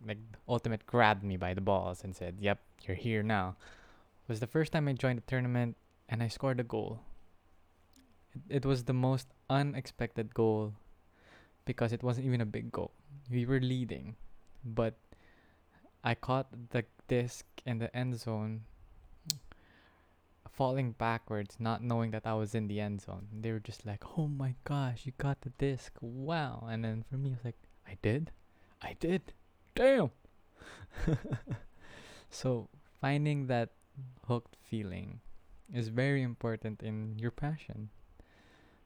like 0.07 0.19
Ultimate 0.49 0.87
grabbed 0.87 1.23
me 1.25 1.37
by 1.37 1.55
the 1.55 1.61
balls 1.61 2.05
and 2.05 2.15
said, 2.15 2.37
Yep, 2.39 2.61
you're 2.87 2.97
here 2.97 3.23
now, 3.23 3.57
was 4.31 4.41
the 4.41 4.47
first 4.47 4.73
time 4.73 4.87
I 4.87 4.93
joined 4.93 5.19
the 5.19 5.27
tournament 5.27 5.77
and 6.09 6.23
I 6.23 6.29
scored 6.29 6.61
a 6.61 6.65
goal. 6.65 7.01
It, 8.33 8.63
it 8.63 8.65
was 8.65 8.85
the 8.85 8.93
most 8.93 9.27
unexpected 9.51 10.33
goal 10.33 10.75
because 11.65 11.93
it 11.93 12.03
wasn't 12.03 12.27
even 12.27 12.41
a 12.41 12.47
big 12.47 12.71
goal. 12.71 12.93
We 13.31 13.45
were 13.45 13.61
leading, 13.61 14.15
but 14.65 14.95
I 16.05 16.15
caught 16.15 16.47
the 16.71 16.85
disc 17.09 17.45
in 17.67 17.79
the 17.79 17.95
end 17.95 18.19
zone 18.21 18.63
falling 20.53 20.93
backwards, 20.93 21.57
not 21.59 21.83
knowing 21.83 22.11
that 22.11 22.27
I 22.27 22.35
was 22.35 22.55
in 22.55 22.69
the 22.69 22.81
end 22.81 23.03
zone. 23.03 23.29
They 23.33 23.53
were 23.53 23.61
just 23.61 23.87
like, 23.87 24.03
"Oh 24.19 24.29
my 24.29 24.55
gosh, 24.65 25.07
you 25.07 25.13
got 25.19 25.41
the 25.43 25.51
disc! 25.51 25.97
Wow!" 26.01 26.67
And 26.71 26.85
then 26.85 27.05
for 27.09 27.17
me, 27.17 27.31
I 27.31 27.33
was 27.33 27.45
like, 27.45 27.59
"I 27.87 27.97
did, 28.03 28.31
I 28.83 28.97
did, 28.99 29.33
damn!" 29.75 30.11
so 32.31 32.69
finding 33.01 33.47
that 33.47 33.71
hooked 34.27 34.57
feeling 34.63 35.21
is 35.73 35.89
very 35.89 36.23
important 36.23 36.83
in 36.83 37.19
your 37.19 37.31
passion 37.31 37.91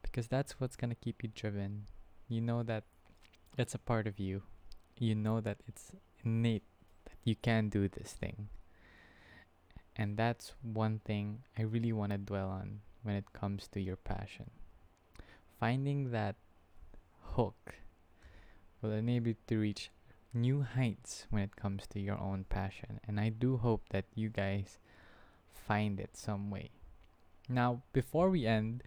because 0.03 0.29
that's 0.29 0.61
what's 0.61 0.77
gonna 0.77 0.95
keep 0.95 1.23
you 1.23 1.31
driven. 1.35 1.87
You 2.29 2.41
know 2.41 2.63
that 2.63 2.85
it's 3.59 3.75
a 3.75 3.79
part 3.79 4.07
of 4.07 4.19
you. 4.19 4.43
You 4.99 5.15
know 5.15 5.41
that 5.41 5.59
it's 5.67 5.93
innate 6.25 6.65
that 7.07 7.19
you 7.25 7.37
can 7.37 7.69
do 7.69 7.89
this 7.89 8.13
thing. 8.13 8.49
And 9.97 10.17
that's 10.17 10.53
one 10.63 11.01
thing 11.05 11.43
I 11.57 11.63
really 11.63 11.93
want 11.93 12.13
to 12.13 12.19
dwell 12.19 12.49
on 12.49 12.81
when 13.03 13.15
it 13.15 13.33
comes 13.33 13.69
to 13.69 13.81
your 13.81 13.97
passion. 13.97 14.51
Finding 15.61 16.11
that 16.11 16.37
hook 17.23 17.77
will 18.83 18.93
enable 18.93 19.29
you 19.29 19.37
to 19.47 19.59
reach 19.59 19.91
new 20.33 20.63
heights 20.63 21.27
when 21.31 21.43
it 21.43 21.57
comes 21.57 21.87
to 21.89 22.01
your 22.01 22.19
own 22.19 22.45
passion. 22.49 23.01
And 23.07 23.21
I 23.21 23.29
do 23.29 23.57
hope 23.57 23.85
that 23.91 24.07
you 24.15 24.29
guys 24.29 24.79
find 25.53 26.01
it 26.01 26.17
some 26.17 26.51
way. 26.51 26.71
Now, 27.49 27.83
before 27.93 28.31
we 28.31 28.47
end, 28.47 28.83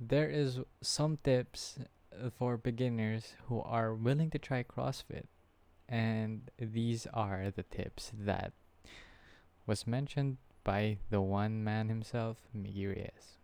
there 0.00 0.28
is 0.28 0.60
some 0.82 1.18
tips 1.22 1.78
for 2.38 2.56
beginners 2.56 3.34
who 3.48 3.60
are 3.62 3.94
willing 3.94 4.30
to 4.30 4.38
try 4.38 4.62
CrossFit. 4.64 5.26
And 5.88 6.50
these 6.58 7.06
are 7.14 7.52
the 7.54 7.62
tips 7.62 8.10
that 8.12 8.52
was 9.66 9.86
mentioned 9.86 10.38
by 10.64 10.98
the 11.10 11.20
one 11.20 11.62
man 11.62 11.88
himself, 11.88 12.38
Miggy 12.56 12.88
Reyes. 12.88 13.38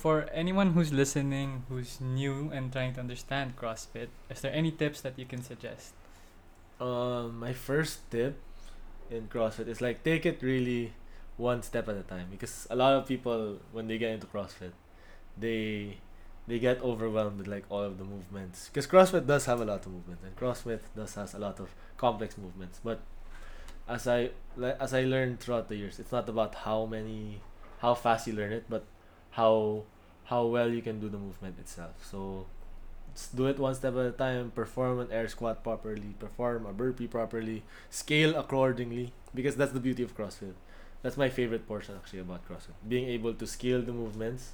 For 0.00 0.28
anyone 0.32 0.72
who's 0.72 0.92
listening, 0.92 1.64
who's 1.68 2.00
new 2.00 2.50
and 2.52 2.72
trying 2.72 2.94
to 2.94 3.00
understand 3.00 3.56
CrossFit, 3.56 4.08
is 4.30 4.40
there 4.40 4.52
any 4.52 4.70
tips 4.70 5.00
that 5.00 5.18
you 5.18 5.24
can 5.24 5.42
suggest? 5.42 5.92
Um, 6.80 7.40
my 7.40 7.52
first 7.52 8.08
tip 8.10 8.38
in 9.10 9.26
CrossFit 9.26 9.66
is 9.66 9.80
like 9.80 10.04
take 10.04 10.24
it 10.24 10.40
really 10.42 10.92
one 11.36 11.62
step 11.62 11.88
at 11.88 11.96
a 11.96 12.02
time 12.02 12.28
because 12.30 12.66
a 12.70 12.76
lot 12.76 12.94
of 12.94 13.06
people 13.08 13.58
when 13.72 13.88
they 13.88 13.98
get 13.98 14.12
into 14.12 14.26
CrossFit, 14.26 14.72
they 15.36 15.98
they 16.46 16.58
get 16.58 16.80
overwhelmed 16.82 17.38
with 17.38 17.48
like 17.48 17.64
all 17.68 17.82
of 17.82 17.98
the 17.98 18.04
movements 18.04 18.68
because 18.68 18.86
CrossFit 18.86 19.26
does 19.26 19.46
have 19.46 19.60
a 19.60 19.64
lot 19.64 19.84
of 19.84 19.92
movements 19.92 20.22
and 20.24 20.36
CrossFit 20.36 20.80
does 20.94 21.14
has 21.14 21.34
a 21.34 21.38
lot 21.38 21.58
of 21.58 21.74
complex 21.96 22.38
movements. 22.38 22.80
But 22.82 23.00
as 23.88 24.06
I 24.06 24.30
as 24.60 24.92
I 24.92 25.02
learned 25.04 25.40
throughout 25.40 25.68
the 25.68 25.76
years, 25.76 25.98
it's 25.98 26.12
not 26.12 26.28
about 26.28 26.54
how 26.54 26.84
many 26.84 27.40
how 27.80 27.94
fast 27.94 28.26
you 28.26 28.34
learn 28.34 28.52
it, 28.52 28.64
but 28.68 28.84
how 29.32 29.84
how 30.24 30.44
well 30.44 30.68
you 30.68 30.82
can 30.82 31.00
do 31.00 31.08
the 31.08 31.18
movement 31.18 31.58
itself. 31.58 31.96
So 32.04 32.46
just 33.14 33.34
do 33.34 33.46
it 33.46 33.58
one 33.58 33.74
step 33.74 33.96
at 33.96 34.06
a 34.06 34.10
time. 34.12 34.50
Perform 34.50 35.00
an 35.00 35.08
air 35.10 35.26
squat 35.28 35.64
properly. 35.64 36.14
Perform 36.18 36.66
a 36.66 36.72
burpee 36.72 37.06
properly. 37.06 37.62
Scale 37.88 38.36
accordingly 38.36 39.12
because 39.34 39.56
that's 39.56 39.72
the 39.72 39.80
beauty 39.80 40.02
of 40.02 40.16
CrossFit. 40.16 40.54
That's 41.02 41.16
my 41.16 41.28
favorite 41.28 41.66
portion 41.66 41.94
actually 41.96 42.20
about 42.20 42.46
CrossFit. 42.46 42.76
Being 42.86 43.08
able 43.08 43.32
to 43.34 43.46
scale 43.46 43.80
the 43.80 43.92
movements 43.92 44.52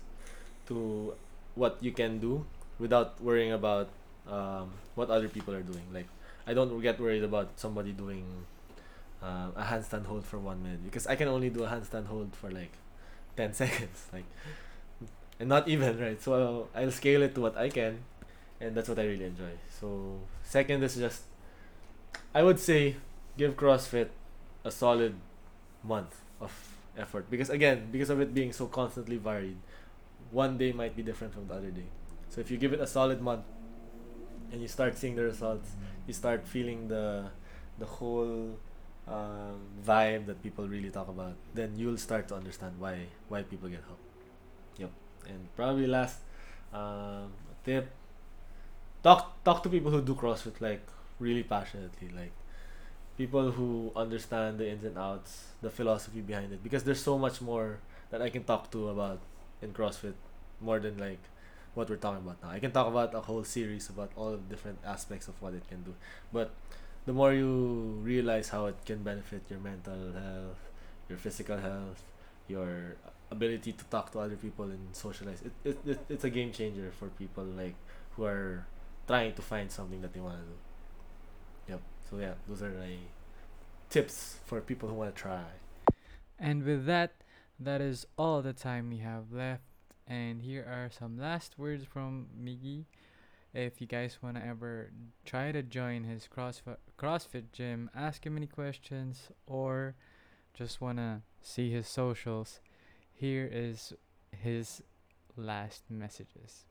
to 0.66 1.14
what 1.54 1.78
you 1.80 1.92
can 1.92 2.18
do 2.18 2.46
without 2.78 3.20
worrying 3.20 3.52
about 3.52 3.88
um, 4.28 4.72
what 4.94 5.10
other 5.10 5.28
people 5.28 5.54
are 5.54 5.62
doing. 5.62 5.84
Like 5.92 6.06
I 6.46 6.54
don't 6.54 6.80
get 6.80 7.00
worried 7.00 7.24
about 7.24 7.58
somebody 7.58 7.92
doing 7.92 8.46
uh, 9.24 9.48
a 9.56 9.64
handstand 9.64 10.04
hold 10.04 10.24
for 10.24 10.38
one 10.38 10.62
minute 10.62 10.84
because 10.84 11.06
I 11.06 11.16
can 11.16 11.28
only 11.28 11.48
do 11.48 11.64
a 11.64 11.68
handstand 11.68 12.06
hold 12.06 12.36
for 12.36 12.50
like 12.50 12.72
ten 13.36 13.52
seconds. 13.62 14.06
Like 14.12 14.24
and 15.40 15.48
not 15.48 15.66
even 15.66 15.98
right. 15.98 16.20
So 16.20 16.34
I'll, 16.34 16.82
I'll 16.82 16.92
scale 16.92 17.22
it 17.22 17.34
to 17.34 17.40
what 17.40 17.56
I 17.56 17.70
can, 17.70 18.04
and 18.60 18.74
that's 18.76 18.88
what 18.88 18.98
I 18.98 19.04
really 19.04 19.24
enjoy. 19.24 19.56
So 19.80 20.20
second 20.44 20.82
is 20.84 20.96
just 20.96 21.22
I 22.34 22.42
would 22.42 22.60
say 22.60 22.96
give 23.38 23.56
CrossFit 23.56 24.08
a 24.64 24.70
solid 24.70 25.14
month 25.82 26.22
of 26.40 26.52
effort 26.96 27.30
because 27.30 27.50
again 27.50 27.88
because 27.90 28.10
of 28.10 28.20
it 28.20 28.32
being 28.32 28.52
so 28.52 28.66
constantly 28.66 29.16
varied 29.16 29.56
one 30.30 30.56
day 30.56 30.72
might 30.72 30.96
be 30.96 31.02
different 31.02 31.32
from 31.34 31.46
the 31.48 31.54
other 31.54 31.70
day 31.70 31.86
so 32.28 32.40
if 32.40 32.50
you 32.50 32.56
give 32.56 32.72
it 32.72 32.80
a 32.80 32.86
solid 32.86 33.20
month 33.20 33.44
and 34.52 34.62
you 34.62 34.68
start 34.68 34.96
seeing 34.96 35.14
the 35.16 35.22
results 35.22 35.70
you 36.06 36.14
start 36.14 36.46
feeling 36.46 36.88
the 36.88 37.26
the 37.78 37.84
whole 37.84 38.56
um, 39.08 39.60
vibe 39.84 40.26
that 40.26 40.42
people 40.42 40.66
really 40.66 40.90
talk 40.90 41.08
about 41.08 41.34
then 41.54 41.72
you'll 41.76 41.98
start 41.98 42.28
to 42.28 42.34
understand 42.34 42.72
why 42.78 43.00
why 43.28 43.42
people 43.42 43.68
get 43.68 43.82
hooked 43.88 44.08
yep 44.78 44.90
and 45.28 45.54
probably 45.56 45.86
last 45.86 46.18
um, 46.72 47.32
tip 47.64 47.90
talk 49.02 49.42
talk 49.44 49.62
to 49.62 49.68
people 49.68 49.90
who 49.90 50.00
do 50.00 50.14
CrossFit 50.14 50.60
like 50.60 50.86
really 51.20 51.42
passionately 51.42 52.08
like 52.16 52.32
people 53.16 53.52
who 53.52 53.92
understand 53.94 54.58
the 54.58 54.68
ins 54.68 54.84
and 54.84 54.98
outs 54.98 55.44
the 55.62 55.70
philosophy 55.70 56.20
behind 56.20 56.52
it 56.52 56.62
because 56.62 56.84
there's 56.84 57.02
so 57.02 57.18
much 57.18 57.40
more 57.40 57.78
that 58.10 58.20
I 58.22 58.30
can 58.30 58.44
talk 58.44 58.70
to 58.72 58.88
about 58.88 59.20
in 59.62 59.72
CrossFit 59.72 60.14
more 60.60 60.80
than 60.80 60.98
like 60.98 61.18
what 61.74 61.90
we're 61.90 61.96
talking 61.96 62.22
about 62.24 62.42
now. 62.42 62.50
I 62.50 62.58
can 62.60 62.70
talk 62.70 62.86
about 62.86 63.14
a 63.14 63.20
whole 63.20 63.44
series 63.44 63.88
about 63.88 64.10
all 64.16 64.32
the 64.32 64.38
different 64.38 64.78
aspects 64.86 65.28
of 65.28 65.40
what 65.42 65.54
it 65.54 65.68
can 65.68 65.82
do. 65.82 65.94
But 66.32 66.50
the 67.06 67.12
more 67.12 67.32
you 67.32 67.98
realize 68.02 68.48
how 68.48 68.66
it 68.66 68.76
can 68.84 69.02
benefit 69.02 69.42
your 69.50 69.60
mental 69.60 70.12
health, 70.12 70.70
your 71.08 71.18
physical 71.18 71.58
health, 71.58 72.02
your 72.48 72.96
ability 73.30 73.72
to 73.72 73.84
talk 73.86 74.12
to 74.12 74.20
other 74.20 74.36
people 74.36 74.64
and 74.64 74.94
socialize, 74.94 75.42
it, 75.42 75.52
it, 75.64 75.78
it 75.86 76.00
it's 76.08 76.24
a 76.24 76.30
game 76.30 76.52
changer 76.52 76.90
for 76.98 77.08
people 77.08 77.44
like 77.44 77.74
who 78.16 78.24
are 78.24 78.66
trying 79.06 79.34
to 79.34 79.42
find 79.42 79.70
something 79.70 80.00
that 80.00 80.12
they 80.12 80.20
want 80.20 80.38
to 80.38 80.44
do. 80.44 81.72
Yep. 81.72 81.82
So 82.10 82.18
yeah, 82.18 82.34
those 82.48 82.62
are 82.62 82.70
my 82.70 82.96
tips 83.90 84.36
for 84.46 84.60
people 84.60 84.88
who 84.88 84.94
want 84.94 85.14
to 85.14 85.20
try. 85.20 85.44
And 86.38 86.64
with 86.64 86.86
that, 86.86 87.12
that 87.60 87.80
is 87.80 88.06
all 88.18 88.42
the 88.42 88.52
time 88.52 88.90
we 88.90 88.98
have 88.98 89.32
left. 89.32 89.62
And 90.06 90.42
here 90.42 90.66
are 90.68 90.90
some 90.90 91.18
last 91.18 91.58
words 91.58 91.84
from 91.84 92.26
Miggy. 92.38 92.84
If 93.54 93.80
you 93.80 93.86
guys 93.86 94.18
want 94.20 94.36
to 94.36 94.44
ever 94.44 94.90
try 95.24 95.52
to 95.52 95.62
join 95.62 96.02
his 96.02 96.26
CrossFit, 96.26 96.78
CrossFit 96.98 97.52
gym, 97.52 97.88
ask 97.94 98.26
him 98.26 98.36
any 98.36 98.48
questions, 98.48 99.28
or 99.46 99.94
just 100.54 100.80
want 100.80 100.98
to 100.98 101.22
see 101.40 101.70
his 101.70 101.86
socials, 101.86 102.58
here 103.12 103.48
is 103.50 103.92
his 104.32 104.82
last 105.36 105.84
messages. 105.88 106.64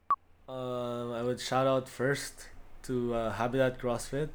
Um, 0.49 1.13
I 1.13 1.23
would 1.23 1.39
shout 1.39 1.67
out 1.67 1.87
first 1.87 2.49
to 2.83 3.13
uh, 3.13 3.31
Habitat 3.31 3.79
CrossFit. 3.79 4.29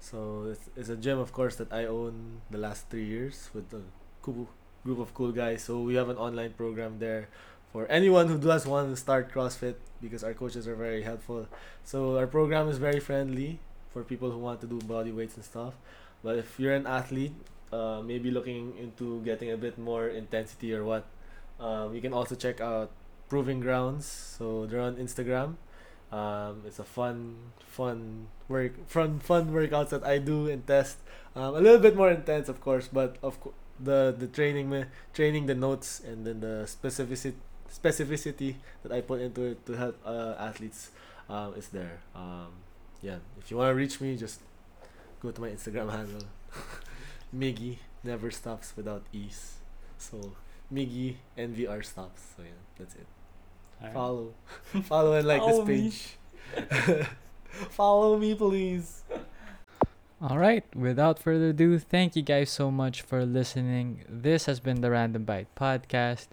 So 0.00 0.48
it's, 0.50 0.68
it's 0.74 0.88
a 0.88 0.96
gym, 0.96 1.20
of 1.20 1.32
course, 1.32 1.54
that 1.56 1.72
I 1.72 1.86
own 1.86 2.40
the 2.50 2.58
last 2.58 2.90
three 2.90 3.04
years 3.04 3.50
with 3.54 3.72
a 3.72 3.82
group 4.20 4.98
of 4.98 5.14
cool 5.14 5.30
guys. 5.30 5.62
So 5.62 5.80
we 5.80 5.94
have 5.94 6.08
an 6.08 6.16
online 6.16 6.54
program 6.54 6.98
there 6.98 7.28
for 7.74 7.90
anyone 7.90 8.28
who 8.28 8.38
does 8.38 8.68
want 8.70 8.88
to 8.88 8.94
start 8.94 9.34
CrossFit 9.34 9.74
because 10.00 10.22
our 10.22 10.32
coaches 10.32 10.68
are 10.68 10.76
very 10.76 11.02
helpful. 11.02 11.48
So 11.82 12.16
our 12.16 12.28
program 12.28 12.68
is 12.68 12.78
very 12.78 13.00
friendly 13.00 13.58
for 13.92 14.04
people 14.04 14.30
who 14.30 14.38
want 14.38 14.60
to 14.60 14.68
do 14.68 14.78
body 14.78 15.10
weights 15.10 15.34
and 15.34 15.44
stuff. 15.44 15.74
But 16.22 16.38
if 16.38 16.54
you're 16.54 16.72
an 16.72 16.86
athlete, 16.86 17.34
uh, 17.72 18.00
maybe 18.00 18.30
looking 18.30 18.78
into 18.78 19.20
getting 19.22 19.50
a 19.50 19.56
bit 19.56 19.76
more 19.76 20.06
intensity 20.06 20.72
or 20.72 20.84
what, 20.84 21.04
um, 21.58 21.92
you 21.92 22.00
can 22.00 22.12
also 22.14 22.36
check 22.36 22.60
out 22.60 22.92
Proving 23.28 23.58
Grounds. 23.58 24.06
So 24.06 24.66
they're 24.66 24.78
on 24.78 24.94
Instagram. 24.94 25.56
Um, 26.12 26.62
it's 26.64 26.78
a 26.78 26.86
fun, 26.86 27.34
fun 27.58 28.28
work, 28.46 28.86
fun, 28.86 29.18
fun 29.18 29.50
workouts 29.50 29.88
that 29.88 30.06
I 30.06 30.18
do 30.18 30.46
and 30.46 30.64
test. 30.64 30.98
Um, 31.34 31.56
a 31.56 31.60
little 31.60 31.80
bit 31.80 31.96
more 31.96 32.12
intense, 32.12 32.48
of 32.48 32.60
course, 32.60 32.86
but 32.86 33.16
of 33.20 33.40
course 33.40 33.56
the 33.82 34.14
the 34.16 34.28
training 34.28 34.86
training 35.12 35.46
the 35.46 35.54
notes 35.56 35.98
and 36.06 36.24
then 36.24 36.38
the 36.38 36.62
specificity 36.62 37.34
specificity 37.74 38.54
that 38.82 38.92
I 38.92 39.00
put 39.00 39.20
into 39.20 39.42
it 39.42 39.66
to 39.66 39.72
help 39.72 39.98
uh, 40.06 40.34
athletes 40.38 40.90
um, 41.28 41.54
is 41.56 41.68
there. 41.68 42.00
Um, 42.14 42.48
yeah, 43.02 43.16
if 43.38 43.50
you 43.50 43.56
want 43.56 43.70
to 43.70 43.74
reach 43.74 44.00
me, 44.00 44.16
just 44.16 44.40
go 45.20 45.30
to 45.30 45.40
my 45.40 45.48
Instagram 45.48 45.90
handle. 45.96 46.26
Miggy 47.34 47.78
never 48.02 48.30
stops 48.30 48.72
without 48.76 49.02
ease. 49.12 49.54
So 49.98 50.32
Miggy 50.72 51.16
NVR 51.36 51.84
stops. 51.84 52.22
So 52.36 52.42
yeah, 52.42 52.50
that's 52.78 52.94
it. 52.94 53.06
Alright. 53.80 53.94
Follow, 53.94 54.34
follow 54.84 55.12
and 55.14 55.26
like 55.26 55.40
Follow 55.40 55.64
this 55.64 56.16
page. 56.56 57.06
follow 57.70 58.18
me, 58.18 58.34
please. 58.34 59.02
All 60.20 60.38
right, 60.38 60.64
without 60.74 61.18
further 61.18 61.50
ado, 61.50 61.78
thank 61.78 62.16
you 62.16 62.22
guys 62.22 62.48
so 62.48 62.70
much 62.70 63.02
for 63.02 63.26
listening. 63.26 64.04
This 64.08 64.46
has 64.46 64.58
been 64.58 64.80
the 64.80 64.90
Random 64.90 65.24
Bite 65.24 65.48
podcast. 65.54 66.28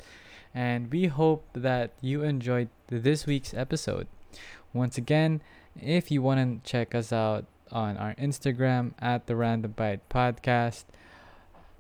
And 0.53 0.91
we 0.91 1.07
hope 1.07 1.45
that 1.53 1.91
you 2.01 2.23
enjoyed 2.23 2.69
this 2.87 3.25
week's 3.25 3.53
episode. 3.53 4.07
Once 4.73 4.97
again, 4.97 5.41
if 5.79 6.11
you 6.11 6.21
want 6.21 6.39
to 6.63 6.69
check 6.69 6.93
us 6.93 7.13
out 7.13 7.45
on 7.71 7.97
our 7.97 8.13
Instagram 8.15 8.93
at 8.99 9.27
the 9.27 9.35
Random 9.35 9.71
Bite 9.71 10.07
Podcast, 10.09 10.83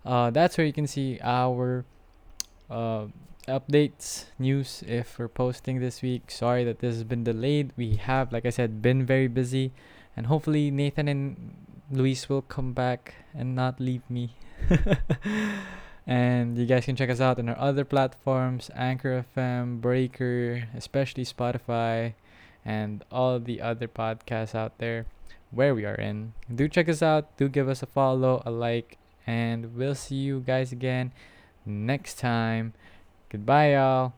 uh, 0.05 0.29
that's 0.29 0.57
where 0.57 0.65
you 0.65 0.73
can 0.73 0.87
see 0.87 1.19
our 1.21 1.85
uh, 2.69 3.07
updates, 3.47 4.25
news 4.39 4.83
if 4.87 5.19
we're 5.19 5.27
posting 5.27 5.79
this 5.79 6.01
week. 6.01 6.31
Sorry 6.31 6.63
that 6.63 6.79
this 6.79 6.95
has 6.95 7.03
been 7.03 7.23
delayed. 7.23 7.71
We 7.75 7.95
have, 7.95 8.31
like 8.31 8.45
I 8.45 8.49
said, 8.49 8.81
been 8.81 9.05
very 9.05 9.27
busy, 9.27 9.73
and 10.15 10.27
hopefully 10.27 10.71
Nathan 10.71 11.07
and 11.07 11.55
Luis 11.91 12.29
will 12.29 12.41
come 12.41 12.73
back 12.73 13.15
and 13.33 13.55
not 13.55 13.79
leave 13.79 14.03
me. 14.09 14.35
and 16.07 16.57
you 16.57 16.65
guys 16.65 16.85
can 16.85 16.95
check 16.95 17.09
us 17.09 17.21
out 17.21 17.39
on 17.39 17.49
our 17.49 17.57
other 17.57 17.85
platforms 17.85 18.69
Anchor 18.75 19.25
FM, 19.35 19.81
Breaker, 19.81 20.67
especially 20.75 21.25
Spotify, 21.25 22.13
and 22.65 23.03
all 23.11 23.39
the 23.39 23.61
other 23.61 23.87
podcasts 23.87 24.55
out 24.55 24.77
there 24.77 25.05
where 25.51 25.75
we 25.75 25.85
are 25.85 25.95
in. 25.95 26.33
Do 26.53 26.67
check 26.67 26.89
us 26.89 27.01
out, 27.01 27.35
do 27.37 27.49
give 27.49 27.69
us 27.69 27.83
a 27.83 27.85
follow, 27.85 28.41
a 28.45 28.51
like, 28.51 28.97
and 29.27 29.75
we'll 29.75 29.95
see 29.95 30.15
you 30.15 30.39
guys 30.41 30.71
again 30.71 31.11
next 31.65 32.17
time. 32.17 32.73
Goodbye, 33.29 33.73
y'all. 33.73 34.13